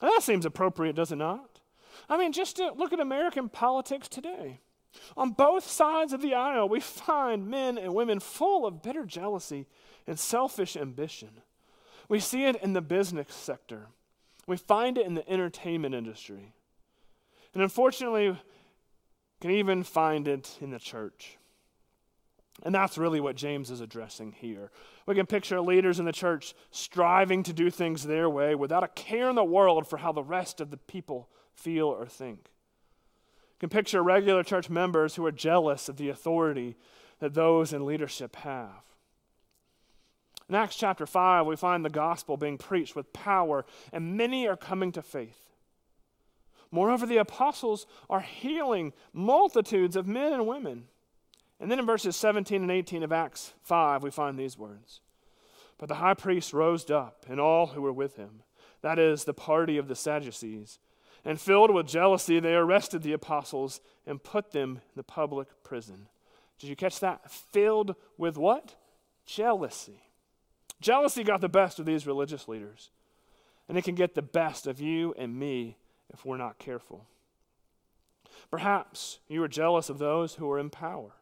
And 0.00 0.10
that 0.10 0.22
seems 0.22 0.44
appropriate, 0.44 0.96
does 0.96 1.12
it 1.12 1.16
not? 1.16 1.60
I 2.08 2.16
mean, 2.16 2.32
just 2.32 2.58
uh, 2.58 2.72
look 2.76 2.92
at 2.92 3.00
American 3.00 3.48
politics 3.48 4.08
today. 4.08 4.60
On 5.16 5.30
both 5.30 5.66
sides 5.66 6.12
of 6.12 6.22
the 6.22 6.34
aisle, 6.34 6.68
we 6.68 6.80
find 6.80 7.48
men 7.48 7.78
and 7.78 7.94
women 7.94 8.20
full 8.20 8.66
of 8.66 8.82
bitter 8.82 9.04
jealousy 9.04 9.66
and 10.06 10.18
selfish 10.18 10.76
ambition. 10.76 11.42
We 12.08 12.20
see 12.20 12.44
it 12.44 12.56
in 12.62 12.72
the 12.72 12.82
business 12.82 13.28
sector, 13.30 13.88
we 14.46 14.56
find 14.56 14.98
it 14.98 15.06
in 15.06 15.14
the 15.14 15.28
entertainment 15.28 15.94
industry. 15.94 16.52
And 17.54 17.62
unfortunately, 17.62 18.36
can 19.40 19.50
even 19.50 19.82
find 19.82 20.28
it 20.28 20.56
in 20.60 20.70
the 20.70 20.78
church. 20.78 21.36
And 22.62 22.74
that's 22.74 22.96
really 22.96 23.20
what 23.20 23.34
James 23.34 23.70
is 23.70 23.80
addressing 23.80 24.32
here. 24.32 24.70
We 25.06 25.16
can 25.16 25.26
picture 25.26 25.60
leaders 25.60 25.98
in 25.98 26.04
the 26.04 26.12
church 26.12 26.54
striving 26.70 27.42
to 27.44 27.52
do 27.52 27.70
things 27.70 28.04
their 28.04 28.30
way 28.30 28.54
without 28.54 28.84
a 28.84 28.88
care 28.88 29.28
in 29.28 29.34
the 29.34 29.44
world 29.44 29.88
for 29.88 29.96
how 29.96 30.12
the 30.12 30.22
rest 30.22 30.60
of 30.60 30.70
the 30.70 30.76
people 30.76 31.28
feel 31.54 31.88
or 31.88 32.06
think. 32.06 32.50
Can 33.62 33.68
picture 33.68 34.02
regular 34.02 34.42
church 34.42 34.68
members 34.68 35.14
who 35.14 35.24
are 35.24 35.30
jealous 35.30 35.88
of 35.88 35.96
the 35.96 36.08
authority 36.08 36.74
that 37.20 37.34
those 37.34 37.72
in 37.72 37.86
leadership 37.86 38.34
have. 38.34 38.82
In 40.48 40.56
Acts 40.56 40.74
chapter 40.74 41.06
5, 41.06 41.46
we 41.46 41.54
find 41.54 41.84
the 41.84 41.88
gospel 41.88 42.36
being 42.36 42.58
preached 42.58 42.96
with 42.96 43.12
power, 43.12 43.64
and 43.92 44.16
many 44.16 44.48
are 44.48 44.56
coming 44.56 44.90
to 44.90 45.00
faith. 45.00 45.52
Moreover, 46.72 47.06
the 47.06 47.18
apostles 47.18 47.86
are 48.10 48.18
healing 48.18 48.94
multitudes 49.12 49.94
of 49.94 50.08
men 50.08 50.32
and 50.32 50.48
women. 50.48 50.88
And 51.60 51.70
then 51.70 51.78
in 51.78 51.86
verses 51.86 52.16
17 52.16 52.62
and 52.62 52.70
18 52.72 53.04
of 53.04 53.12
Acts 53.12 53.52
5, 53.62 54.02
we 54.02 54.10
find 54.10 54.36
these 54.36 54.58
words 54.58 55.02
But 55.78 55.88
the 55.88 55.94
high 55.94 56.14
priest 56.14 56.52
rose 56.52 56.90
up, 56.90 57.26
and 57.28 57.38
all 57.38 57.68
who 57.68 57.82
were 57.82 57.92
with 57.92 58.16
him, 58.16 58.42
that 58.80 58.98
is, 58.98 59.22
the 59.22 59.32
party 59.32 59.78
of 59.78 59.86
the 59.86 59.94
Sadducees, 59.94 60.80
and 61.24 61.40
filled 61.40 61.72
with 61.72 61.86
jealousy, 61.86 62.40
they 62.40 62.54
arrested 62.54 63.02
the 63.02 63.12
apostles 63.12 63.80
and 64.06 64.22
put 64.22 64.50
them 64.50 64.76
in 64.76 64.96
the 64.96 65.02
public 65.02 65.48
prison. 65.62 66.08
Did 66.58 66.68
you 66.68 66.76
catch 66.76 67.00
that? 67.00 67.30
Filled 67.30 67.94
with 68.18 68.36
what? 68.36 68.74
Jealousy. 69.24 70.02
Jealousy 70.80 71.22
got 71.22 71.40
the 71.40 71.48
best 71.48 71.78
of 71.78 71.86
these 71.86 72.06
religious 72.06 72.48
leaders, 72.48 72.90
and 73.68 73.78
it 73.78 73.84
can 73.84 73.94
get 73.94 74.14
the 74.14 74.22
best 74.22 74.66
of 74.66 74.80
you 74.80 75.14
and 75.16 75.38
me 75.38 75.76
if 76.12 76.24
we're 76.24 76.36
not 76.36 76.58
careful. 76.58 77.06
Perhaps 78.50 79.20
you 79.28 79.42
are 79.42 79.48
jealous 79.48 79.88
of 79.88 79.98
those 79.98 80.34
who 80.34 80.50
are 80.50 80.58
in 80.58 80.70
power. 80.70 81.12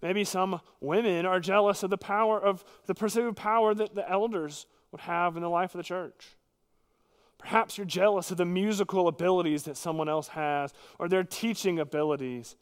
Maybe 0.00 0.24
some 0.24 0.60
women 0.80 1.26
are 1.26 1.40
jealous 1.40 1.82
of 1.82 1.90
the 1.90 1.98
power 1.98 2.40
of 2.40 2.64
the 2.86 2.94
pursued 2.94 3.36
power 3.36 3.74
that 3.74 3.94
the 3.94 4.08
elders 4.10 4.66
would 4.90 5.02
have 5.02 5.36
in 5.36 5.42
the 5.42 5.48
life 5.48 5.74
of 5.74 5.78
the 5.78 5.84
church. 5.84 6.36
Perhaps 7.44 7.76
you're 7.76 7.84
jealous 7.84 8.30
of 8.30 8.38
the 8.38 8.46
musical 8.46 9.06
abilities 9.06 9.64
that 9.64 9.76
someone 9.76 10.08
else 10.08 10.28
has 10.28 10.72
or 10.98 11.10
their 11.10 11.22
teaching 11.22 11.78
abilities. 11.78 12.56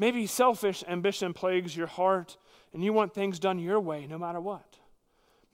Maybe 0.00 0.26
selfish 0.26 0.82
ambition 0.88 1.32
plagues 1.32 1.76
your 1.76 1.86
heart 1.86 2.36
and 2.74 2.82
you 2.82 2.92
want 2.92 3.14
things 3.14 3.38
done 3.38 3.60
your 3.60 3.78
way 3.78 4.08
no 4.08 4.18
matter 4.18 4.40
what. 4.40 4.78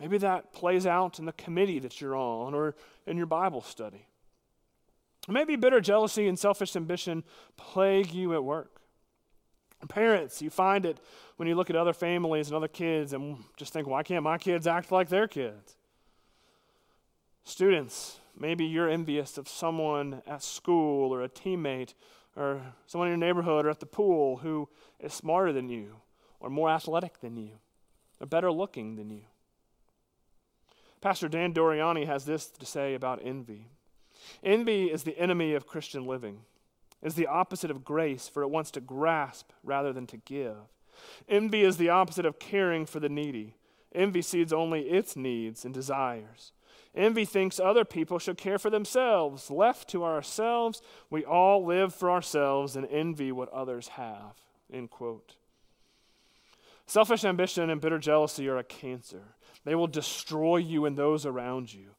Maybe 0.00 0.16
that 0.18 0.54
plays 0.54 0.86
out 0.86 1.18
in 1.18 1.26
the 1.26 1.32
committee 1.32 1.80
that 1.80 2.00
you're 2.00 2.16
on 2.16 2.54
or 2.54 2.76
in 3.06 3.18
your 3.18 3.26
Bible 3.26 3.60
study. 3.60 4.06
Maybe 5.28 5.56
bitter 5.56 5.82
jealousy 5.82 6.28
and 6.28 6.38
selfish 6.38 6.76
ambition 6.76 7.24
plague 7.58 8.14
you 8.14 8.32
at 8.32 8.42
work. 8.42 8.80
Parents, 9.86 10.40
you 10.40 10.48
find 10.48 10.86
it 10.86 10.98
when 11.36 11.46
you 11.46 11.54
look 11.54 11.68
at 11.68 11.76
other 11.76 11.92
families 11.92 12.48
and 12.48 12.56
other 12.56 12.68
kids 12.68 13.12
and 13.12 13.44
just 13.58 13.74
think, 13.74 13.86
why 13.86 14.02
can't 14.02 14.22
my 14.22 14.38
kids 14.38 14.66
act 14.66 14.90
like 14.90 15.10
their 15.10 15.28
kids? 15.28 15.77
Students, 17.49 18.21
maybe 18.38 18.67
you're 18.67 18.90
envious 18.90 19.38
of 19.38 19.49
someone 19.49 20.21
at 20.26 20.43
school 20.43 21.14
or 21.14 21.23
a 21.23 21.31
teammate 21.31 21.95
or 22.37 22.61
someone 22.87 23.09
in 23.09 23.12
your 23.12 23.26
neighborhood 23.26 23.64
or 23.64 23.71
at 23.71 23.81
the 23.81 23.87
pool 23.87 24.37
who 24.37 24.69
is 25.00 25.14
smarter 25.14 25.50
than 25.50 25.71
you 25.71 25.95
or 26.40 26.50
more 26.50 26.69
athletic 26.69 27.23
than 27.23 27.38
you 27.38 27.52
or 28.21 28.26
better 28.26 28.52
looking 28.52 28.97
than 28.97 29.09
you. 29.09 29.23
Pastor 31.00 31.26
Dan 31.26 31.55
Doriani 31.55 32.05
has 32.05 32.26
this 32.26 32.49
to 32.49 32.67
say 32.67 32.93
about 32.93 33.19
envy. 33.25 33.69
Envy 34.45 34.93
is 34.93 35.05
the 35.05 35.19
enemy 35.19 35.55
of 35.55 35.67
Christian 35.67 36.05
living. 36.05 36.40
Is 37.00 37.14
the 37.14 37.26
opposite 37.26 37.71
of 37.71 37.83
grace, 37.83 38.28
for 38.28 38.43
it 38.43 38.50
wants 38.50 38.71
to 38.73 38.83
grasp 38.83 39.52
rather 39.64 39.95
than 39.95 40.07
to 40.09 40.19
give. 40.19 40.69
Envy 41.26 41.62
is 41.62 41.78
the 41.78 41.88
opposite 41.88 42.26
of 42.26 42.38
caring 42.38 42.85
for 42.85 43.00
the 43.00 43.09
needy. 43.09 43.57
Envy 43.95 44.21
sees 44.21 44.52
only 44.52 44.83
its 44.90 45.17
needs 45.17 45.64
and 45.64 45.73
desires. 45.73 46.52
Envy 46.99 47.25
thinks 47.25 47.61
other 47.61 47.85
people 47.85 48.19
should 48.19 48.37
care 48.37 48.59
for 48.59 48.71
themselves. 48.71 49.52
Left 49.52 49.88
to 49.90 50.05
ourselves, 50.05 50.83
we 51.09 51.25
all 51.25 51.64
live 51.64 51.95
for 51.95 52.11
ourselves 52.11 52.75
and 52.75 52.85
envy 52.90 53.31
what 53.31 53.49
others 53.50 53.88
have. 53.88 54.35
End 54.71 54.90
quote. 54.90 55.37
Selfish 56.87 57.25
ambition 57.25 57.71
and 57.71 57.81
bitter 57.81 57.99
jealousy 57.99 58.49
are 58.49 58.59
a 58.59 58.64
cancer. 58.64 59.23
They 59.64 59.76
will 59.76 59.87
destroy 59.87 60.57
you 60.57 60.87
and 60.87 60.97
those 60.97 61.25
around 61.25 61.73
you. 61.73 61.90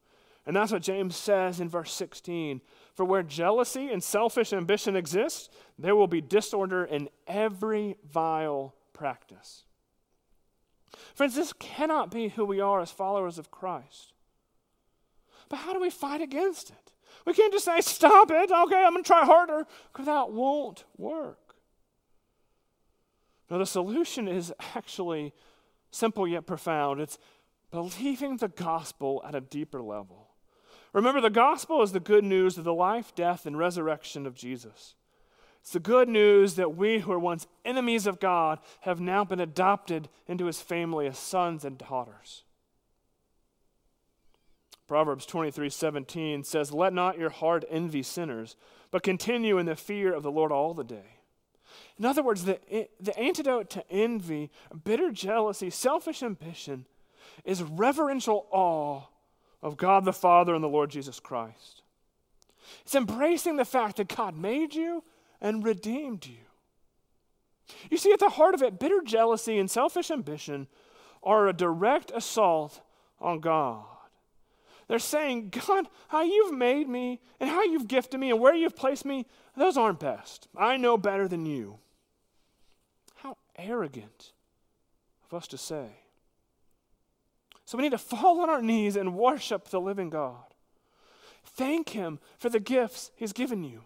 And 0.44 0.54
that's 0.54 0.72
what 0.72 0.82
James 0.82 1.16
says 1.16 1.60
in 1.60 1.68
verse 1.70 1.92
16. 1.92 2.60
For 2.94 3.04
where 3.06 3.22
jealousy 3.22 3.90
and 3.90 4.02
selfish 4.02 4.52
ambition 4.52 4.96
exist, 4.96 5.50
there 5.78 5.96
will 5.96 6.08
be 6.08 6.20
disorder 6.20 6.84
in 6.84 7.08
every 7.26 7.96
vile 8.06 8.74
practice. 8.92 9.64
Friends, 11.14 11.36
this 11.36 11.54
cannot 11.54 12.10
be 12.10 12.28
who 12.28 12.44
we 12.44 12.60
are 12.60 12.80
as 12.80 12.90
followers 12.90 13.38
of 13.38 13.50
Christ. 13.50 14.12
But 15.50 15.58
how 15.58 15.74
do 15.74 15.80
we 15.80 15.90
fight 15.90 16.22
against 16.22 16.70
it? 16.70 16.92
We 17.26 17.34
can't 17.34 17.52
just 17.52 17.66
say, 17.66 17.82
stop 17.82 18.30
it, 18.30 18.50
okay, 18.50 18.82
I'm 18.82 18.94
going 18.94 19.04
to 19.04 19.06
try 19.06 19.26
harder, 19.26 19.66
because 19.92 20.06
that 20.06 20.30
won't 20.30 20.84
work. 20.96 21.56
No, 23.50 23.58
the 23.58 23.66
solution 23.66 24.26
is 24.28 24.54
actually 24.74 25.34
simple 25.90 26.26
yet 26.26 26.46
profound. 26.46 27.00
It's 27.00 27.18
believing 27.70 28.36
the 28.36 28.48
gospel 28.48 29.22
at 29.26 29.34
a 29.34 29.40
deeper 29.40 29.82
level. 29.82 30.28
Remember, 30.92 31.20
the 31.20 31.30
gospel 31.30 31.82
is 31.82 31.92
the 31.92 32.00
good 32.00 32.24
news 32.24 32.56
of 32.56 32.64
the 32.64 32.72
life, 32.72 33.14
death, 33.14 33.44
and 33.44 33.58
resurrection 33.58 34.26
of 34.26 34.34
Jesus. 34.34 34.94
It's 35.60 35.72
the 35.72 35.80
good 35.80 36.08
news 36.08 36.54
that 36.54 36.76
we 36.76 37.00
who 37.00 37.10
were 37.10 37.18
once 37.18 37.46
enemies 37.64 38.06
of 38.06 38.18
God 38.18 38.60
have 38.80 39.00
now 39.00 39.24
been 39.24 39.40
adopted 39.40 40.08
into 40.26 40.46
his 40.46 40.60
family 40.60 41.06
as 41.06 41.18
sons 41.18 41.64
and 41.64 41.76
daughters. 41.76 42.44
Proverbs 44.90 45.24
23 45.24 45.70
17 45.70 46.42
says, 46.42 46.72
Let 46.72 46.92
not 46.92 47.16
your 47.16 47.30
heart 47.30 47.64
envy 47.70 48.02
sinners, 48.02 48.56
but 48.90 49.04
continue 49.04 49.56
in 49.56 49.66
the 49.66 49.76
fear 49.76 50.12
of 50.12 50.24
the 50.24 50.32
Lord 50.32 50.50
all 50.50 50.74
the 50.74 50.82
day. 50.82 51.20
In 51.96 52.04
other 52.04 52.24
words, 52.24 52.44
the, 52.44 52.58
the 52.98 53.16
antidote 53.16 53.70
to 53.70 53.84
envy, 53.88 54.50
bitter 54.82 55.12
jealousy, 55.12 55.70
selfish 55.70 56.24
ambition 56.24 56.86
is 57.44 57.62
reverential 57.62 58.48
awe 58.50 59.02
of 59.62 59.76
God 59.76 60.04
the 60.04 60.12
Father 60.12 60.56
and 60.56 60.64
the 60.64 60.68
Lord 60.68 60.90
Jesus 60.90 61.20
Christ. 61.20 61.82
It's 62.82 62.96
embracing 62.96 63.58
the 63.58 63.64
fact 63.64 63.98
that 63.98 64.08
God 64.08 64.36
made 64.36 64.74
you 64.74 65.04
and 65.40 65.62
redeemed 65.62 66.26
you. 66.26 66.48
You 67.92 67.96
see, 67.96 68.12
at 68.12 68.18
the 68.18 68.30
heart 68.30 68.56
of 68.56 68.62
it, 68.62 68.80
bitter 68.80 69.02
jealousy 69.02 69.56
and 69.56 69.70
selfish 69.70 70.10
ambition 70.10 70.66
are 71.22 71.46
a 71.46 71.52
direct 71.52 72.10
assault 72.12 72.80
on 73.20 73.38
God. 73.38 73.84
They're 74.90 74.98
saying, 74.98 75.50
God, 75.50 75.86
how 76.08 76.22
you've 76.22 76.52
made 76.52 76.88
me 76.88 77.20
and 77.38 77.48
how 77.48 77.62
you've 77.62 77.86
gifted 77.86 78.18
me 78.18 78.32
and 78.32 78.40
where 78.40 78.56
you've 78.56 78.74
placed 78.74 79.04
me, 79.04 79.24
those 79.56 79.76
aren't 79.76 80.00
best. 80.00 80.48
I 80.56 80.78
know 80.78 80.98
better 80.98 81.28
than 81.28 81.46
you. 81.46 81.78
How 83.14 83.36
arrogant 83.56 84.32
of 85.24 85.38
us 85.38 85.46
to 85.46 85.58
say. 85.58 85.90
So 87.66 87.78
we 87.78 87.82
need 87.82 87.92
to 87.92 87.98
fall 87.98 88.40
on 88.40 88.50
our 88.50 88.60
knees 88.60 88.96
and 88.96 89.14
worship 89.14 89.68
the 89.68 89.80
living 89.80 90.10
God. 90.10 90.42
Thank 91.44 91.90
Him 91.90 92.18
for 92.36 92.48
the 92.48 92.58
gifts 92.58 93.12
He's 93.14 93.32
given 93.32 93.62
you. 93.62 93.82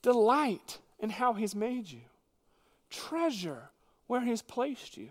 Delight 0.00 0.78
in 0.98 1.10
how 1.10 1.34
He's 1.34 1.54
made 1.54 1.90
you. 1.90 2.00
Treasure 2.88 3.68
where 4.06 4.22
He's 4.22 4.40
placed 4.40 4.96
you. 4.96 5.10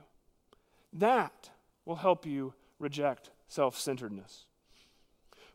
That 0.91 1.51
will 1.85 1.97
help 1.97 2.25
you 2.25 2.55
reject 2.79 3.29
self 3.47 3.79
centeredness. 3.79 4.47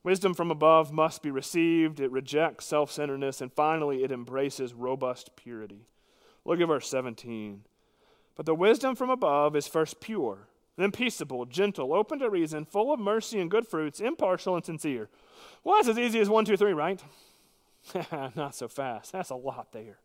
Wisdom 0.02 0.35
from 0.35 0.50
above 0.50 0.93
must 0.93 1.23
be 1.23 1.31
received. 1.31 2.00
It 2.00 2.11
rejects 2.11 2.67
self 2.67 2.90
centeredness. 2.90 3.40
And 3.40 3.52
finally, 3.52 4.05
it 4.05 4.12
embraces 4.12 4.75
robust 4.75 5.37
purity. 5.37 5.87
Look 6.45 6.61
at 6.61 6.69
verse 6.69 6.88
17. 6.88 7.62
But 8.37 8.47
the 8.47 8.55
wisdom 8.55 8.95
from 8.95 9.11
above 9.11 9.57
is 9.57 9.67
first 9.67 10.00
pure, 10.00 10.47
then 10.76 10.93
peaceable, 10.93 11.45
gentle, 11.45 11.93
open 11.93 12.21
to 12.21 12.31
reason, 12.31 12.64
full 12.64 12.93
of 12.93 13.00
mercy 13.00 13.40
and 13.40 13.50
good 13.50 13.67
fruits, 13.67 14.00
impartial 14.00 14.55
and 14.55 14.64
sincere. 14.64 15.09
Well, 15.64 15.76
that's 15.76 15.88
as 15.88 15.99
easy 15.99 16.21
as 16.21 16.28
one, 16.28 16.45
two, 16.45 16.57
three, 16.57 16.73
right? 16.73 17.02
Not 18.37 18.55
so 18.55 18.69
fast. 18.69 19.11
That's 19.12 19.31
a 19.31 19.35
lot 19.35 19.73
there. 19.73 19.99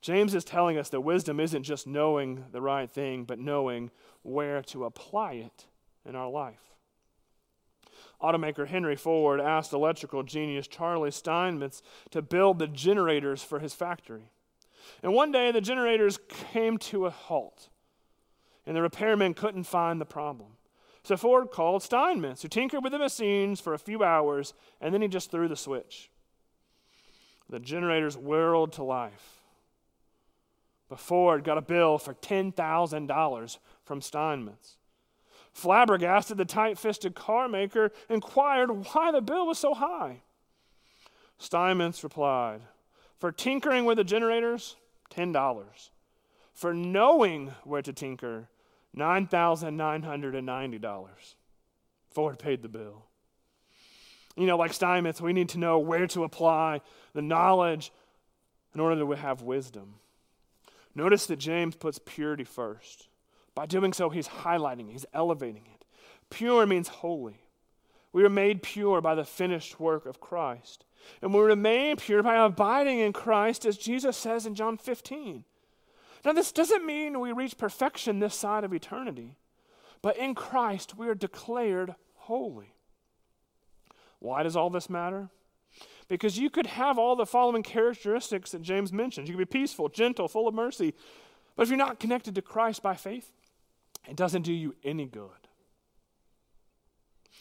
James 0.00 0.34
is 0.34 0.44
telling 0.44 0.78
us 0.78 0.90
that 0.90 1.00
wisdom 1.00 1.40
isn't 1.40 1.64
just 1.64 1.86
knowing 1.86 2.44
the 2.52 2.60
right 2.60 2.88
thing, 2.88 3.24
but 3.24 3.40
knowing 3.40 3.90
where 4.22 4.62
to 4.62 4.84
apply 4.84 5.32
it 5.32 5.66
in 6.06 6.14
our 6.14 6.30
life. 6.30 6.76
Automaker 8.22 8.66
Henry 8.66 8.96
Ford 8.96 9.40
asked 9.40 9.72
electrical 9.72 10.22
genius 10.22 10.66
Charlie 10.66 11.10
Steinmetz 11.10 11.82
to 12.10 12.22
build 12.22 12.58
the 12.58 12.66
generators 12.66 13.42
for 13.42 13.60
his 13.60 13.74
factory. 13.74 14.30
And 15.02 15.12
one 15.12 15.30
day 15.30 15.52
the 15.52 15.60
generators 15.60 16.18
came 16.28 16.78
to 16.78 17.06
a 17.06 17.10
halt, 17.10 17.68
and 18.66 18.76
the 18.76 18.82
repairman 18.82 19.34
couldn't 19.34 19.64
find 19.64 20.00
the 20.00 20.06
problem. 20.06 20.52
So 21.04 21.16
Ford 21.16 21.50
called 21.50 21.82
Steinmetz, 21.82 22.42
who 22.42 22.48
tinkered 22.48 22.82
with 22.82 22.92
the 22.92 22.98
machines 22.98 23.60
for 23.60 23.74
a 23.74 23.78
few 23.78 24.02
hours, 24.02 24.54
and 24.80 24.92
then 24.92 25.02
he 25.02 25.08
just 25.08 25.30
threw 25.30 25.48
the 25.48 25.56
switch. 25.56 26.10
The 27.48 27.60
generators 27.60 28.16
whirled 28.16 28.72
to 28.74 28.82
life. 28.82 29.42
But 30.88 30.98
Ford 30.98 31.44
got 31.44 31.58
a 31.58 31.62
bill 31.62 31.98
for 31.98 32.14
$10,000 32.14 33.58
from 33.84 34.00
Steinmetz. 34.00 34.77
Flabbergasted, 35.58 36.36
the 36.36 36.44
tight 36.44 36.78
fisted 36.78 37.16
car 37.16 37.48
maker 37.48 37.90
inquired 38.08 38.70
why 38.70 39.10
the 39.10 39.20
bill 39.20 39.44
was 39.44 39.58
so 39.58 39.74
high. 39.74 40.20
Steinmetz 41.38 42.04
replied, 42.04 42.60
For 43.18 43.32
tinkering 43.32 43.84
with 43.84 43.96
the 43.96 44.04
generators, 44.04 44.76
$10. 45.10 45.90
For 46.54 46.72
knowing 46.72 47.54
where 47.64 47.82
to 47.82 47.92
tinker, 47.92 48.48
$9,990. 48.96 51.08
Ford 52.10 52.38
paid 52.38 52.62
the 52.62 52.68
bill. 52.68 53.06
You 54.36 54.46
know, 54.46 54.56
like 54.56 54.72
Steinmetz, 54.72 55.20
we 55.20 55.32
need 55.32 55.48
to 55.48 55.58
know 55.58 55.80
where 55.80 56.06
to 56.06 56.22
apply 56.22 56.82
the 57.14 57.22
knowledge 57.22 57.90
in 58.74 58.80
order 58.80 59.00
to 59.00 59.10
have 59.10 59.42
wisdom. 59.42 59.96
Notice 60.94 61.26
that 61.26 61.40
James 61.40 61.74
puts 61.74 61.98
purity 61.98 62.44
first. 62.44 63.08
By 63.58 63.66
doing 63.66 63.92
so, 63.92 64.08
he's 64.08 64.28
highlighting, 64.28 64.88
he's 64.88 65.04
elevating 65.12 65.64
it. 65.66 65.84
Pure 66.30 66.66
means 66.66 66.86
holy. 66.86 67.42
We 68.12 68.22
are 68.22 68.28
made 68.28 68.62
pure 68.62 69.00
by 69.00 69.16
the 69.16 69.24
finished 69.24 69.80
work 69.80 70.06
of 70.06 70.20
Christ. 70.20 70.84
And 71.20 71.34
we 71.34 71.40
remain 71.40 71.96
pure 71.96 72.22
by 72.22 72.36
abiding 72.36 73.00
in 73.00 73.12
Christ, 73.12 73.66
as 73.66 73.76
Jesus 73.76 74.16
says 74.16 74.46
in 74.46 74.54
John 74.54 74.76
15. 74.76 75.42
Now, 76.24 76.34
this 76.34 76.52
doesn't 76.52 76.86
mean 76.86 77.18
we 77.18 77.32
reach 77.32 77.58
perfection 77.58 78.20
this 78.20 78.36
side 78.36 78.62
of 78.62 78.72
eternity, 78.72 79.38
but 80.02 80.16
in 80.16 80.36
Christ 80.36 80.96
we 80.96 81.08
are 81.08 81.16
declared 81.16 81.96
holy. 82.14 82.76
Why 84.20 84.44
does 84.44 84.54
all 84.54 84.70
this 84.70 84.88
matter? 84.88 85.30
Because 86.06 86.38
you 86.38 86.48
could 86.48 86.68
have 86.68 86.96
all 86.96 87.16
the 87.16 87.26
following 87.26 87.64
characteristics 87.64 88.52
that 88.52 88.62
James 88.62 88.92
mentions. 88.92 89.28
You 89.28 89.34
could 89.34 89.50
be 89.50 89.58
peaceful, 89.58 89.88
gentle, 89.88 90.28
full 90.28 90.46
of 90.46 90.54
mercy. 90.54 90.94
But 91.56 91.64
if 91.64 91.70
you're 91.70 91.76
not 91.76 91.98
connected 91.98 92.36
to 92.36 92.42
Christ 92.42 92.84
by 92.84 92.94
faith, 92.94 93.32
it 94.08 94.16
doesn't 94.16 94.42
do 94.42 94.52
you 94.52 94.74
any 94.84 95.06
good. 95.06 95.30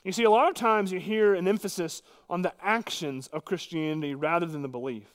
You 0.03 0.11
see, 0.11 0.23
a 0.23 0.31
lot 0.31 0.47
of 0.47 0.55
times 0.55 0.91
you 0.91 0.99
hear 0.99 1.33
an 1.33 1.47
emphasis 1.47 2.01
on 2.29 2.41
the 2.41 2.53
actions 2.61 3.27
of 3.27 3.45
Christianity 3.45 4.15
rather 4.15 4.45
than 4.45 4.61
the 4.61 4.67
belief. 4.67 5.07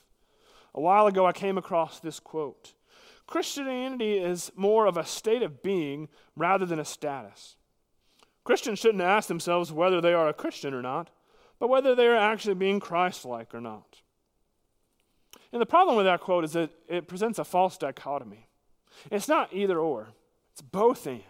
A 0.74 0.80
while 0.80 1.06
ago, 1.06 1.26
I 1.26 1.32
came 1.32 1.58
across 1.58 2.00
this 2.00 2.20
quote 2.20 2.74
Christianity 3.26 4.18
is 4.18 4.50
more 4.56 4.86
of 4.86 4.96
a 4.96 5.06
state 5.06 5.42
of 5.42 5.62
being 5.62 6.08
rather 6.36 6.66
than 6.66 6.78
a 6.78 6.84
status. 6.84 7.56
Christians 8.44 8.80
shouldn't 8.80 9.02
ask 9.02 9.28
themselves 9.28 9.72
whether 9.72 10.00
they 10.00 10.12
are 10.12 10.28
a 10.28 10.34
Christian 10.34 10.74
or 10.74 10.82
not 10.82 11.10
but 11.62 11.68
whether 11.68 11.94
they 11.94 12.08
are 12.08 12.16
actually 12.16 12.54
being 12.54 12.80
Christ 12.80 13.24
like 13.24 13.54
or 13.54 13.60
not. 13.60 14.02
And 15.52 15.62
the 15.62 15.66
problem 15.66 15.96
with 15.96 16.06
that 16.06 16.18
quote 16.18 16.42
is 16.42 16.54
that 16.54 16.70
it 16.88 17.06
presents 17.06 17.38
a 17.38 17.44
false 17.44 17.78
dichotomy. 17.78 18.48
It's 19.12 19.28
not 19.28 19.54
either 19.54 19.78
or, 19.78 20.08
it's 20.50 20.60
both 20.60 21.06
and. 21.06 21.22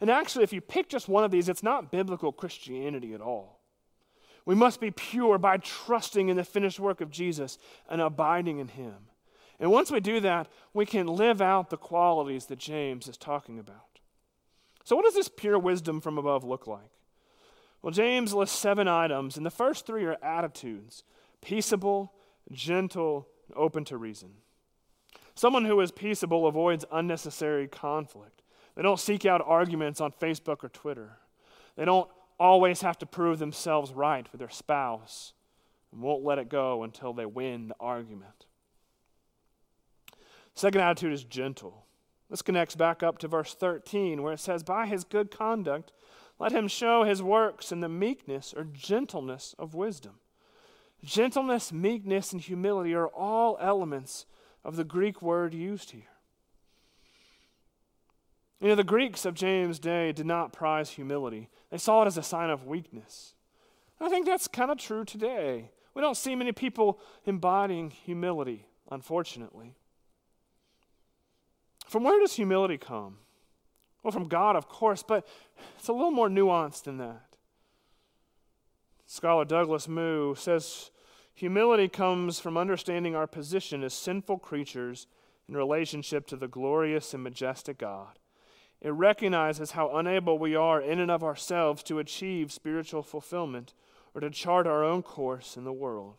And 0.00 0.10
actually, 0.10 0.44
if 0.44 0.52
you 0.52 0.60
pick 0.60 0.88
just 0.88 1.08
one 1.08 1.24
of 1.24 1.30
these, 1.30 1.48
it's 1.48 1.62
not 1.62 1.90
biblical 1.90 2.32
Christianity 2.32 3.14
at 3.14 3.20
all. 3.20 3.60
We 4.44 4.54
must 4.54 4.80
be 4.80 4.90
pure 4.90 5.38
by 5.38 5.58
trusting 5.58 6.28
in 6.28 6.36
the 6.36 6.44
finished 6.44 6.80
work 6.80 7.00
of 7.00 7.10
Jesus 7.10 7.58
and 7.88 8.00
abiding 8.00 8.58
in 8.58 8.68
Him. 8.68 8.94
And 9.60 9.70
once 9.70 9.90
we 9.90 10.00
do 10.00 10.18
that, 10.20 10.48
we 10.74 10.84
can 10.84 11.06
live 11.06 11.40
out 11.40 11.70
the 11.70 11.76
qualities 11.76 12.46
that 12.46 12.58
James 12.58 13.06
is 13.06 13.16
talking 13.16 13.58
about. 13.58 14.00
So, 14.84 14.96
what 14.96 15.04
does 15.04 15.14
this 15.14 15.28
pure 15.28 15.58
wisdom 15.58 16.00
from 16.00 16.18
above 16.18 16.42
look 16.42 16.66
like? 16.66 16.90
Well, 17.82 17.92
James 17.92 18.34
lists 18.34 18.58
seven 18.58 18.88
items, 18.88 19.36
and 19.36 19.46
the 19.46 19.50
first 19.50 19.86
three 19.86 20.04
are 20.04 20.16
attitudes 20.22 21.04
peaceable, 21.40 22.12
gentle, 22.50 23.28
and 23.48 23.56
open 23.56 23.84
to 23.84 23.96
reason. 23.96 24.30
Someone 25.34 25.64
who 25.64 25.80
is 25.80 25.90
peaceable 25.90 26.46
avoids 26.46 26.84
unnecessary 26.92 27.66
conflict. 27.66 28.41
They 28.74 28.82
don't 28.82 29.00
seek 29.00 29.26
out 29.26 29.42
arguments 29.44 30.00
on 30.00 30.12
Facebook 30.12 30.64
or 30.64 30.68
Twitter. 30.68 31.18
They 31.76 31.84
don't 31.84 32.08
always 32.38 32.80
have 32.82 32.98
to 32.98 33.06
prove 33.06 33.38
themselves 33.38 33.92
right 33.92 34.30
with 34.32 34.38
their 34.38 34.50
spouse 34.50 35.32
and 35.92 36.00
won't 36.00 36.24
let 36.24 36.38
it 36.38 36.48
go 36.48 36.82
until 36.82 37.12
they 37.12 37.26
win 37.26 37.68
the 37.68 37.76
argument. 37.78 38.46
Second 40.54 40.80
attitude 40.80 41.12
is 41.12 41.24
gentle. 41.24 41.86
This 42.30 42.42
connects 42.42 42.74
back 42.74 43.02
up 43.02 43.18
to 43.18 43.28
verse 43.28 43.54
13, 43.54 44.22
where 44.22 44.32
it 44.32 44.40
says, 44.40 44.62
By 44.62 44.86
his 44.86 45.04
good 45.04 45.30
conduct, 45.30 45.92
let 46.38 46.52
him 46.52 46.66
show 46.66 47.04
his 47.04 47.22
works 47.22 47.72
in 47.72 47.80
the 47.80 47.88
meekness 47.88 48.54
or 48.56 48.64
gentleness 48.64 49.54
of 49.58 49.74
wisdom. 49.74 50.14
Gentleness, 51.04 51.72
meekness, 51.72 52.32
and 52.32 52.40
humility 52.40 52.94
are 52.94 53.08
all 53.08 53.58
elements 53.60 54.24
of 54.64 54.76
the 54.76 54.84
Greek 54.84 55.20
word 55.20 55.52
used 55.52 55.90
here. 55.90 56.04
You 58.62 58.68
know, 58.68 58.74
the 58.76 58.84
Greeks 58.84 59.24
of 59.24 59.34
James' 59.34 59.80
day 59.80 60.12
did 60.12 60.24
not 60.24 60.52
prize 60.52 60.90
humility, 60.90 61.48
they 61.70 61.78
saw 61.78 62.04
it 62.04 62.06
as 62.06 62.16
a 62.16 62.22
sign 62.22 62.48
of 62.48 62.64
weakness. 62.64 63.34
I 64.00 64.08
think 64.08 64.24
that's 64.24 64.46
kind 64.46 64.70
of 64.70 64.78
true 64.78 65.04
today. 65.04 65.70
We 65.94 66.02
don't 66.02 66.16
see 66.16 66.36
many 66.36 66.52
people 66.52 67.00
embodying 67.26 67.90
humility, 67.90 68.66
unfortunately. 68.90 69.74
From 71.86 72.04
where 72.04 72.20
does 72.20 72.34
humility 72.34 72.78
come? 72.78 73.18
Well, 74.02 74.12
from 74.12 74.28
God, 74.28 74.54
of 74.54 74.68
course, 74.68 75.02
but 75.02 75.26
it's 75.78 75.88
a 75.88 75.92
little 75.92 76.10
more 76.12 76.28
nuanced 76.28 76.84
than 76.84 76.98
that. 76.98 77.36
Scholar 79.06 79.44
Douglas 79.44 79.88
Moo 79.88 80.36
says 80.36 80.92
humility 81.34 81.88
comes 81.88 82.38
from 82.38 82.56
understanding 82.56 83.16
our 83.16 83.26
position 83.26 83.82
as 83.82 83.92
sinful 83.92 84.38
creatures 84.38 85.08
in 85.48 85.56
relationship 85.56 86.28
to 86.28 86.36
the 86.36 86.48
glorious 86.48 87.12
and 87.12 87.22
majestic 87.24 87.78
God. 87.78 88.18
It 88.82 88.90
recognizes 88.90 89.70
how 89.70 89.96
unable 89.96 90.38
we 90.38 90.56
are 90.56 90.80
in 90.80 90.98
and 90.98 91.10
of 91.10 91.22
ourselves 91.22 91.84
to 91.84 92.00
achieve 92.00 92.50
spiritual 92.50 93.04
fulfillment 93.04 93.74
or 94.12 94.20
to 94.20 94.28
chart 94.28 94.66
our 94.66 94.82
own 94.82 95.04
course 95.04 95.56
in 95.56 95.62
the 95.62 95.72
world. 95.72 96.16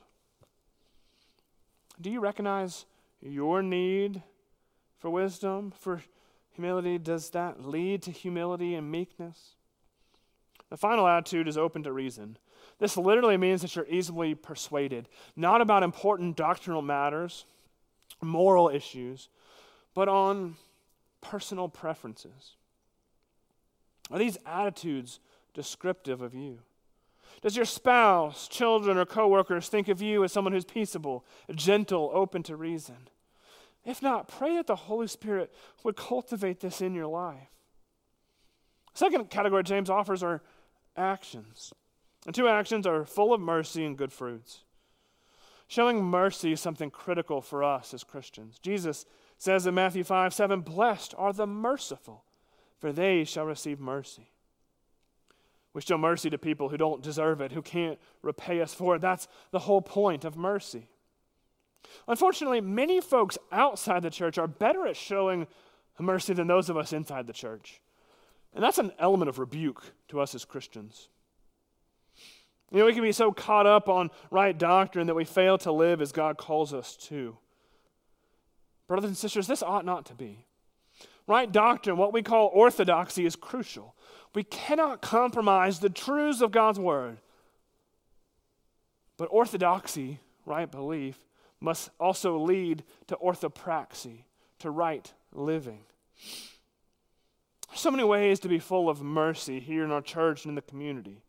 Do 1.99 2.09
you 2.09 2.21
recognize 2.21 2.85
your 3.21 3.61
need 3.61 4.23
for 4.97 5.09
wisdom, 5.09 5.73
for 5.77 6.03
humility, 6.51 6.97
does 6.97 7.31
that 7.31 7.65
lead 7.65 8.01
to 8.03 8.11
humility 8.11 8.75
and 8.75 8.89
meekness? 8.89 9.55
The 10.69 10.77
final 10.77 11.05
attitude 11.05 11.49
is 11.49 11.57
open 11.57 11.83
to 11.83 11.91
reason. 11.91 12.37
This 12.79 12.95
literally 12.95 13.37
means 13.37 13.61
that 13.61 13.75
you're 13.75 13.87
easily 13.89 14.35
persuaded, 14.35 15.09
not 15.35 15.59
about 15.59 15.83
important 15.83 16.37
doctrinal 16.37 16.81
matters, 16.81 17.45
moral 18.21 18.69
issues, 18.69 19.27
but 19.93 20.07
on 20.07 20.55
personal 21.23 21.67
preferences. 21.67 22.55
Are 24.11 24.19
these 24.19 24.37
attitudes 24.45 25.19
descriptive 25.53 26.21
of 26.21 26.35
you? 26.35 26.59
Does 27.41 27.55
your 27.55 27.65
spouse, 27.65 28.47
children, 28.47 28.97
or 28.97 29.05
coworkers 29.05 29.67
think 29.67 29.87
of 29.87 30.01
you 30.01 30.23
as 30.23 30.31
someone 30.31 30.53
who's 30.53 30.65
peaceable, 30.65 31.25
gentle, 31.55 32.11
open 32.13 32.43
to 32.43 32.55
reason? 32.55 33.09
If 33.85 34.01
not, 34.01 34.27
pray 34.27 34.55
that 34.55 34.67
the 34.67 34.75
Holy 34.75 35.07
Spirit 35.07 35.53
would 35.83 35.95
cultivate 35.95 36.59
this 36.59 36.79
in 36.79 36.93
your 36.93 37.07
life. 37.07 37.49
Second 38.93 39.29
category 39.29 39.63
James 39.63 39.89
offers 39.89 40.23
are 40.23 40.41
actions. 40.95 41.73
And 42.25 42.33
two 42.33 42.47
actions 42.47 42.87
are 42.87 43.03
full 43.03 43.33
of 43.33 43.41
mercy 43.41 43.83
and 43.83 43.97
good 43.97 44.13
fruits. 44.13 44.63
Showing 45.67 46.03
mercy 46.03 46.53
is 46.53 46.61
something 46.61 46.91
critical 46.91 47.41
for 47.41 47.63
us 47.63 47.93
as 47.93 48.03
Christians. 48.03 48.59
Jesus 48.59 49.05
says 49.43 49.67
in 49.67 49.75
Matthew 49.75 50.05
5 50.05 50.33
7, 50.33 50.61
Blessed 50.61 51.13
are 51.17 51.33
the 51.33 51.45
merciful, 51.45 52.23
for 52.79 52.93
they 52.93 53.25
shall 53.25 53.43
receive 53.43 53.77
mercy. 53.77 54.29
We 55.73 55.81
show 55.81 55.97
mercy 55.97 56.29
to 56.29 56.37
people 56.37 56.69
who 56.69 56.77
don't 56.77 57.03
deserve 57.03 57.41
it, 57.41 57.51
who 57.51 57.61
can't 57.61 57.99
repay 58.21 58.61
us 58.61 58.73
for 58.73 58.95
it. 58.95 59.01
That's 59.01 59.27
the 59.51 59.59
whole 59.59 59.81
point 59.81 60.23
of 60.23 60.37
mercy. 60.37 60.87
Unfortunately, 62.07 62.61
many 62.61 63.01
folks 63.01 63.37
outside 63.51 64.03
the 64.03 64.09
church 64.09 64.37
are 64.37 64.47
better 64.47 64.87
at 64.87 64.95
showing 64.95 65.47
mercy 65.99 66.33
than 66.33 66.47
those 66.47 66.69
of 66.69 66.77
us 66.77 66.93
inside 66.93 67.27
the 67.27 67.33
church. 67.33 67.81
And 68.53 68.63
that's 68.63 68.77
an 68.77 68.93
element 68.97 69.27
of 69.27 69.39
rebuke 69.39 69.83
to 70.07 70.21
us 70.21 70.33
as 70.33 70.45
Christians. 70.45 71.09
You 72.71 72.79
know, 72.79 72.85
we 72.85 72.93
can 72.93 73.03
be 73.03 73.11
so 73.11 73.33
caught 73.33 73.67
up 73.67 73.89
on 73.89 74.09
right 74.31 74.57
doctrine 74.57 75.07
that 75.07 75.15
we 75.15 75.25
fail 75.25 75.57
to 75.59 75.71
live 75.73 76.01
as 76.01 76.13
God 76.13 76.37
calls 76.37 76.73
us 76.73 76.95
to. 77.07 77.37
Brothers 78.87 79.09
and 79.09 79.17
sisters, 79.17 79.47
this 79.47 79.63
ought 79.63 79.85
not 79.85 80.05
to 80.07 80.13
be. 80.13 80.45
Right 81.27 81.51
doctrine, 81.51 81.97
what 81.97 82.13
we 82.13 82.21
call 82.21 82.51
orthodoxy, 82.53 83.25
is 83.25 83.35
crucial. 83.35 83.95
We 84.35 84.43
cannot 84.43 85.01
compromise 85.01 85.79
the 85.79 85.89
truths 85.89 86.41
of 86.41 86.51
God's 86.51 86.79
word 86.79 87.19
But 89.17 89.29
orthodoxy, 89.31 90.19
right 90.45 90.69
belief, 90.69 91.19
must 91.61 91.91
also 91.99 92.37
lead 92.37 92.83
to 93.07 93.15
orthopraxy, 93.15 94.23
to 94.59 94.69
right 94.69 95.13
living. 95.31 95.85
So 97.75 97.89
many 97.89 98.03
ways 98.03 98.39
to 98.41 98.49
be 98.49 98.59
full 98.59 98.89
of 98.89 99.01
mercy 99.01 99.59
here 99.59 99.83
in 99.83 99.91
our 99.91 100.01
church 100.01 100.43
and 100.43 100.51
in 100.51 100.55
the 100.55 100.61
community. 100.61 101.23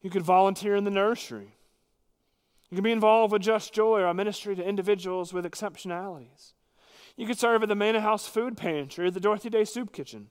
You 0.00 0.10
could 0.10 0.22
volunteer 0.22 0.76
in 0.76 0.84
the 0.84 0.90
nursery. 0.90 1.56
You 2.70 2.76
can 2.76 2.84
be 2.84 2.92
involved 2.92 3.32
with 3.32 3.42
Just 3.42 3.72
Joy, 3.72 4.02
our 4.02 4.14
ministry 4.14 4.54
to 4.54 4.62
individuals 4.62 5.32
with 5.32 5.44
exceptionalities. 5.44 6.52
You 7.18 7.26
could 7.26 7.38
serve 7.38 7.64
at 7.64 7.68
the 7.68 7.74
Manor 7.74 7.98
House 7.98 8.28
Food 8.28 8.56
Pantry 8.56 9.06
or 9.06 9.10
the 9.10 9.18
Dorothy 9.18 9.50
Day 9.50 9.64
Soup 9.64 9.92
Kitchen. 9.92 10.30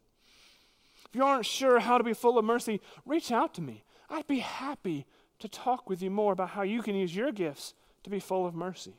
If 1.10 1.14
you 1.14 1.24
aren't 1.24 1.46
sure 1.46 1.80
how 1.80 1.98
to 1.98 2.04
be 2.04 2.14
full 2.14 2.38
of 2.38 2.46
mercy, 2.46 2.80
reach 3.06 3.30
out 3.30 3.54
to 3.56 3.62
me. 3.62 3.84
I'd 4.10 4.26
be 4.26 4.40
happy 4.40 5.06
to 5.40 5.50
talk 5.50 5.90
with 5.90 6.02
you 6.02 6.10
more 6.10 6.32
about 6.32 6.52
how 6.52 6.62
you 6.62 6.82
can 6.82 6.96
use 6.96 7.14
your 7.14 7.34
gifts 7.34 7.74
to 8.04 8.10
be 8.10 8.22
full 8.22 8.48
of 8.48 8.56
mercy. 8.56 8.94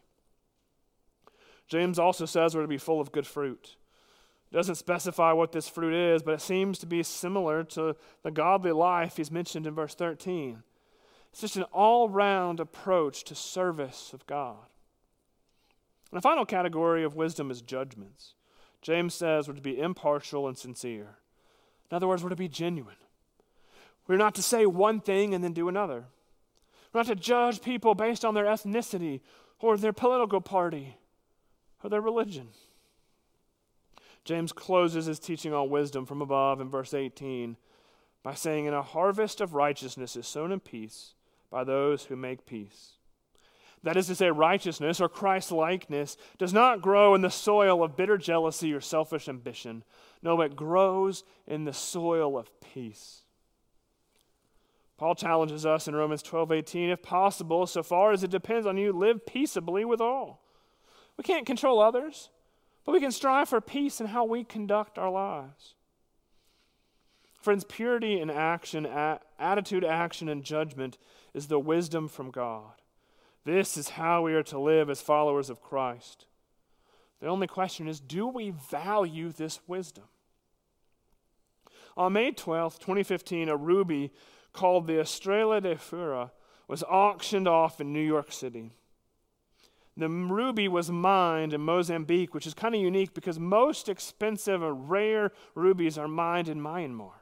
James 1.66 1.98
also 1.98 2.26
says 2.26 2.54
we're 2.54 2.60
to 2.60 2.68
be 2.68 2.76
full 2.76 3.00
of 3.00 3.10
good 3.10 3.26
fruit. 3.26 3.76
It 4.52 4.54
doesn't 4.54 4.74
specify 4.74 5.32
what 5.32 5.52
this 5.52 5.66
fruit 5.66 5.94
is, 5.94 6.22
but 6.22 6.34
it 6.34 6.42
seems 6.42 6.78
to 6.80 6.86
be 6.86 7.02
similar 7.02 7.64
to 7.64 7.96
the 8.22 8.30
godly 8.30 8.72
life 8.72 9.16
he's 9.16 9.30
mentioned 9.30 9.66
in 9.66 9.74
verse 9.74 9.94
13. 9.94 10.62
It's 11.32 11.40
just 11.40 11.56
an 11.56 11.64
all 11.72 12.10
round 12.10 12.60
approach 12.60 13.24
to 13.24 13.34
service 13.34 14.12
of 14.12 14.26
God. 14.26 14.66
And 16.10 16.18
the 16.18 16.22
final 16.22 16.46
category 16.46 17.04
of 17.04 17.16
wisdom 17.16 17.50
is 17.50 17.60
judgments. 17.60 18.34
James 18.80 19.14
says 19.14 19.48
we're 19.48 19.54
to 19.54 19.60
be 19.60 19.78
impartial 19.78 20.48
and 20.48 20.56
sincere. 20.56 21.16
In 21.90 21.96
other 21.96 22.08
words, 22.08 22.22
we're 22.22 22.30
to 22.30 22.36
be 22.36 22.48
genuine. 22.48 22.96
We're 24.06 24.16
not 24.16 24.34
to 24.36 24.42
say 24.42 24.64
one 24.66 25.00
thing 25.00 25.34
and 25.34 25.44
then 25.44 25.52
do 25.52 25.68
another. 25.68 26.04
We're 26.92 27.00
not 27.00 27.06
to 27.08 27.14
judge 27.14 27.60
people 27.60 27.94
based 27.94 28.24
on 28.24 28.34
their 28.34 28.46
ethnicity 28.46 29.20
or 29.58 29.76
their 29.76 29.92
political 29.92 30.40
party 30.40 30.96
or 31.82 31.90
their 31.90 32.00
religion. 32.00 32.48
James 34.24 34.52
closes 34.52 35.06
his 35.06 35.18
teaching 35.18 35.52
on 35.52 35.70
wisdom 35.70 36.06
from 36.06 36.22
above 36.22 36.60
in 36.60 36.68
verse 36.68 36.94
18 36.94 37.56
by 38.22 38.34
saying, 38.34 38.66
And 38.66 38.76
a 38.76 38.82
harvest 38.82 39.40
of 39.40 39.54
righteousness 39.54 40.16
is 40.16 40.26
sown 40.26 40.52
in 40.52 40.60
peace 40.60 41.14
by 41.50 41.64
those 41.64 42.04
who 42.04 42.16
make 42.16 42.46
peace. 42.46 42.97
That 43.82 43.96
is 43.96 44.08
to 44.08 44.14
say, 44.14 44.30
righteousness 44.30 45.00
or 45.00 45.08
Christ 45.08 45.52
likeness 45.52 46.16
does 46.36 46.52
not 46.52 46.82
grow 46.82 47.14
in 47.14 47.22
the 47.22 47.30
soil 47.30 47.82
of 47.82 47.96
bitter 47.96 48.18
jealousy 48.18 48.72
or 48.72 48.80
selfish 48.80 49.28
ambition. 49.28 49.84
No, 50.22 50.40
it 50.40 50.56
grows 50.56 51.24
in 51.46 51.64
the 51.64 51.72
soil 51.72 52.36
of 52.36 52.50
peace. 52.60 53.22
Paul 54.96 55.14
challenges 55.14 55.64
us 55.64 55.86
in 55.86 55.94
Romans 55.94 56.22
12 56.22 56.50
18, 56.50 56.90
if 56.90 57.02
possible, 57.02 57.66
so 57.66 57.84
far 57.84 58.10
as 58.10 58.24
it 58.24 58.30
depends 58.30 58.66
on 58.66 58.76
you, 58.76 58.92
live 58.92 59.24
peaceably 59.24 59.84
with 59.84 60.00
all. 60.00 60.42
We 61.16 61.22
can't 61.22 61.46
control 61.46 61.80
others, 61.80 62.30
but 62.84 62.92
we 62.92 63.00
can 63.00 63.12
strive 63.12 63.48
for 63.48 63.60
peace 63.60 64.00
in 64.00 64.08
how 64.08 64.24
we 64.24 64.42
conduct 64.42 64.98
our 64.98 65.10
lives. 65.10 65.74
Friends, 67.40 67.64
purity 67.64 68.20
in 68.20 68.28
action, 68.28 68.86
attitude, 69.38 69.84
action, 69.84 70.28
and 70.28 70.42
judgment 70.42 70.98
is 71.32 71.46
the 71.46 71.60
wisdom 71.60 72.08
from 72.08 72.32
God. 72.32 72.72
This 73.44 73.76
is 73.76 73.90
how 73.90 74.22
we 74.22 74.34
are 74.34 74.42
to 74.44 74.58
live 74.58 74.90
as 74.90 75.00
followers 75.00 75.50
of 75.50 75.62
Christ. 75.62 76.26
The 77.20 77.28
only 77.28 77.46
question 77.46 77.88
is 77.88 78.00
do 78.00 78.26
we 78.28 78.50
value 78.50 79.32
this 79.32 79.60
wisdom? 79.66 80.04
On 81.96 82.12
May 82.12 82.30
12th, 82.30 82.78
2015, 82.78 83.48
a 83.48 83.56
ruby 83.56 84.12
called 84.52 84.86
the 84.86 84.94
Estrela 84.94 85.60
de 85.60 85.74
Fura 85.74 86.30
was 86.68 86.82
auctioned 86.84 87.48
off 87.48 87.80
in 87.80 87.92
New 87.92 88.00
York 88.00 88.30
City. 88.30 88.72
The 89.96 90.08
ruby 90.08 90.68
was 90.68 90.92
mined 90.92 91.52
in 91.52 91.60
Mozambique, 91.60 92.32
which 92.32 92.46
is 92.46 92.54
kind 92.54 92.74
of 92.74 92.80
unique 92.80 93.14
because 93.14 93.40
most 93.40 93.88
expensive 93.88 94.62
and 94.62 94.88
rare 94.88 95.32
rubies 95.56 95.98
are 95.98 96.06
mined 96.06 96.48
in 96.48 96.60
Myanmar. 96.60 97.14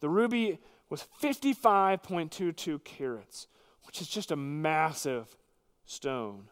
The 0.00 0.10
ruby 0.10 0.58
was 0.90 1.06
55.22 1.22 2.84
carats, 2.84 3.46
which 3.86 4.00
is 4.00 4.08
just 4.08 4.30
a 4.30 4.36
massive 4.36 5.36
stone. 5.84 6.48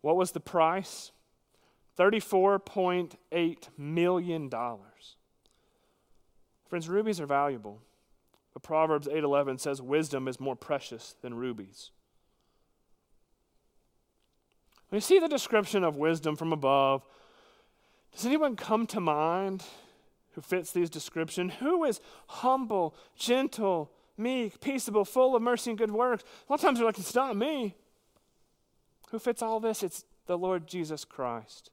What 0.00 0.16
was 0.16 0.32
the 0.32 0.40
price? 0.40 1.12
$34.8 1.98 3.68
million. 3.78 4.50
Friends, 6.68 6.88
rubies 6.88 7.20
are 7.20 7.26
valuable. 7.26 7.80
But 8.54 8.62
Proverbs 8.62 9.08
8:11 9.08 9.60
says 9.60 9.82
wisdom 9.82 10.28
is 10.28 10.40
more 10.40 10.56
precious 10.56 11.16
than 11.20 11.34
rubies. 11.34 11.90
When 14.88 14.98
you 14.98 15.00
see 15.00 15.18
the 15.18 15.28
description 15.28 15.82
of 15.82 15.96
wisdom 15.96 16.36
from 16.36 16.52
above, 16.52 17.04
does 18.12 18.24
anyone 18.24 18.54
come 18.54 18.86
to 18.86 19.00
mind 19.00 19.64
who 20.32 20.40
fits 20.40 20.70
these 20.70 20.88
descriptions? 20.88 21.54
Who 21.58 21.84
is 21.84 22.00
humble, 22.28 22.94
gentle, 23.16 23.90
meek, 24.16 24.60
peaceable, 24.60 25.04
full 25.04 25.34
of 25.36 25.42
mercy 25.42 25.70
and 25.70 25.78
good 25.78 25.90
works? 25.90 26.24
A 26.48 26.52
lot 26.52 26.56
of 26.56 26.60
times 26.60 26.80
we're 26.80 26.86
like, 26.86 26.98
it's 26.98 27.14
not 27.14 27.36
me. 27.36 27.74
Who 29.10 29.18
fits 29.18 29.42
all 29.42 29.60
this? 29.60 29.82
It's 29.82 30.04
the 30.26 30.38
Lord 30.38 30.66
Jesus 30.66 31.04
Christ. 31.04 31.70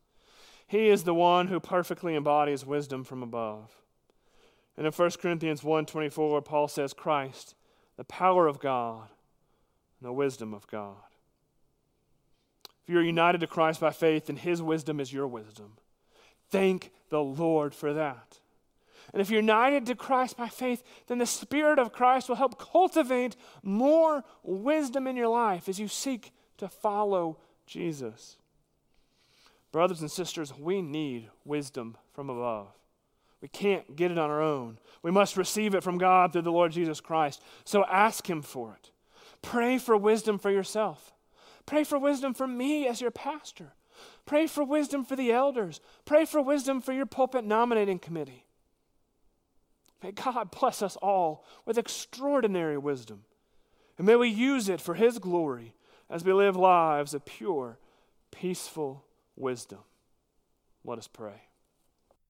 He 0.68 0.88
is 0.88 1.04
the 1.04 1.14
one 1.14 1.48
who 1.48 1.60
perfectly 1.60 2.16
embodies 2.16 2.66
wisdom 2.66 3.04
from 3.04 3.24
above. 3.24 3.76
And 4.78 4.86
in 4.86 4.94
1 4.94 5.12
Corinthians 5.22 5.62
1:24, 5.62 6.46
Paul 6.46 6.68
says, 6.68 6.94
Christ, 6.94 7.56
the 7.98 8.04
power 8.06 8.48
of 8.48 8.60
God 8.60 9.10
and 10.00 10.08
the 10.08 10.14
wisdom 10.14 10.54
of 10.54 10.68
God. 10.68 10.96
If 12.84 12.90
you're 12.90 13.04
united 13.04 13.42
to 13.42 13.48
Christ 13.48 13.80
by 13.80 13.92
faith, 13.92 14.28
then 14.28 14.38
his 14.38 14.62
wisdom 14.62 15.00
is 15.00 15.14
your 15.14 15.28
wisdom. 15.28 15.74
Thank 16.50 16.92
the 17.10 17.24
Lord 17.24 17.76
for 17.76 17.94
that. 17.94 18.40
And 19.14 19.22
if 19.22 19.30
you're 19.30 19.42
united 19.42 19.86
to 19.88 19.96
Christ 19.96 20.38
by 20.38 20.48
faith, 20.48 20.84
then 21.08 21.18
the 21.18 21.26
Spirit 21.26 21.80
of 21.80 21.92
Christ 21.92 22.30
will 22.30 22.38
help 22.38 22.60
cultivate 22.60 23.36
more 23.62 24.24
wisdom 24.44 25.06
in 25.08 25.18
your 25.18 25.28
life 25.28 25.68
as 25.68 25.80
you 25.80 25.88
seek 25.88 26.32
to 26.58 26.70
follow 26.70 27.38
Jesus. 27.66 28.38
Brothers 29.72 30.02
and 30.02 30.12
sisters, 30.12 30.54
we 30.58 30.82
need 30.82 31.30
wisdom 31.46 31.98
from 32.14 32.30
above. 32.30 32.68
We 33.42 33.48
can't 33.48 33.96
get 33.96 34.12
it 34.12 34.18
on 34.18 34.30
our 34.30 34.42
own. 34.42 34.78
We 35.02 35.12
must 35.12 35.36
receive 35.36 35.74
it 35.74 35.84
from 35.84 35.98
God 35.98 36.32
through 36.32 36.44
the 36.44 36.52
Lord 36.52 36.72
Jesus 36.72 37.02
Christ. 37.02 37.42
So 37.66 37.84
ask 37.86 38.30
Him 38.30 38.42
for 38.42 38.78
it. 38.80 38.92
Pray 39.42 39.78
for 39.78 39.98
wisdom 39.98 40.38
for 40.38 40.52
yourself. 40.52 41.14
Pray 41.66 41.84
for 41.84 41.98
wisdom 41.98 42.34
for 42.34 42.48
me 42.48 42.88
as 42.88 43.02
your 43.02 43.12
pastor. 43.12 43.74
Pray 44.26 44.48
for 44.48 44.64
wisdom 44.64 45.04
for 45.04 45.16
the 45.16 45.32
elders. 45.32 45.80
Pray 46.06 46.26
for 46.26 46.42
wisdom 46.42 46.82
for 46.82 46.94
your 46.94 47.06
pulpit 47.06 47.44
nominating 47.44 48.00
committee. 48.00 48.46
May 50.04 50.12
God 50.12 50.52
bless 50.52 50.82
us 50.82 50.96
all 50.98 51.46
with 51.66 51.78
extraordinary 51.78 52.78
wisdom. 52.78 53.24
And 53.98 54.08
may 54.08 54.16
we 54.16 54.30
use 54.30 54.70
it 54.70 54.82
for 54.82 54.96
His 54.96 55.20
glory 55.20 55.76
as 56.10 56.24
we 56.24 56.34
live 56.34 56.56
lives 56.56 57.14
of 57.14 57.26
pure, 57.26 57.78
peaceful 58.32 59.06
wisdom. 59.36 59.80
Let 60.84 60.98
us 60.98 61.08
pray. 61.08 61.44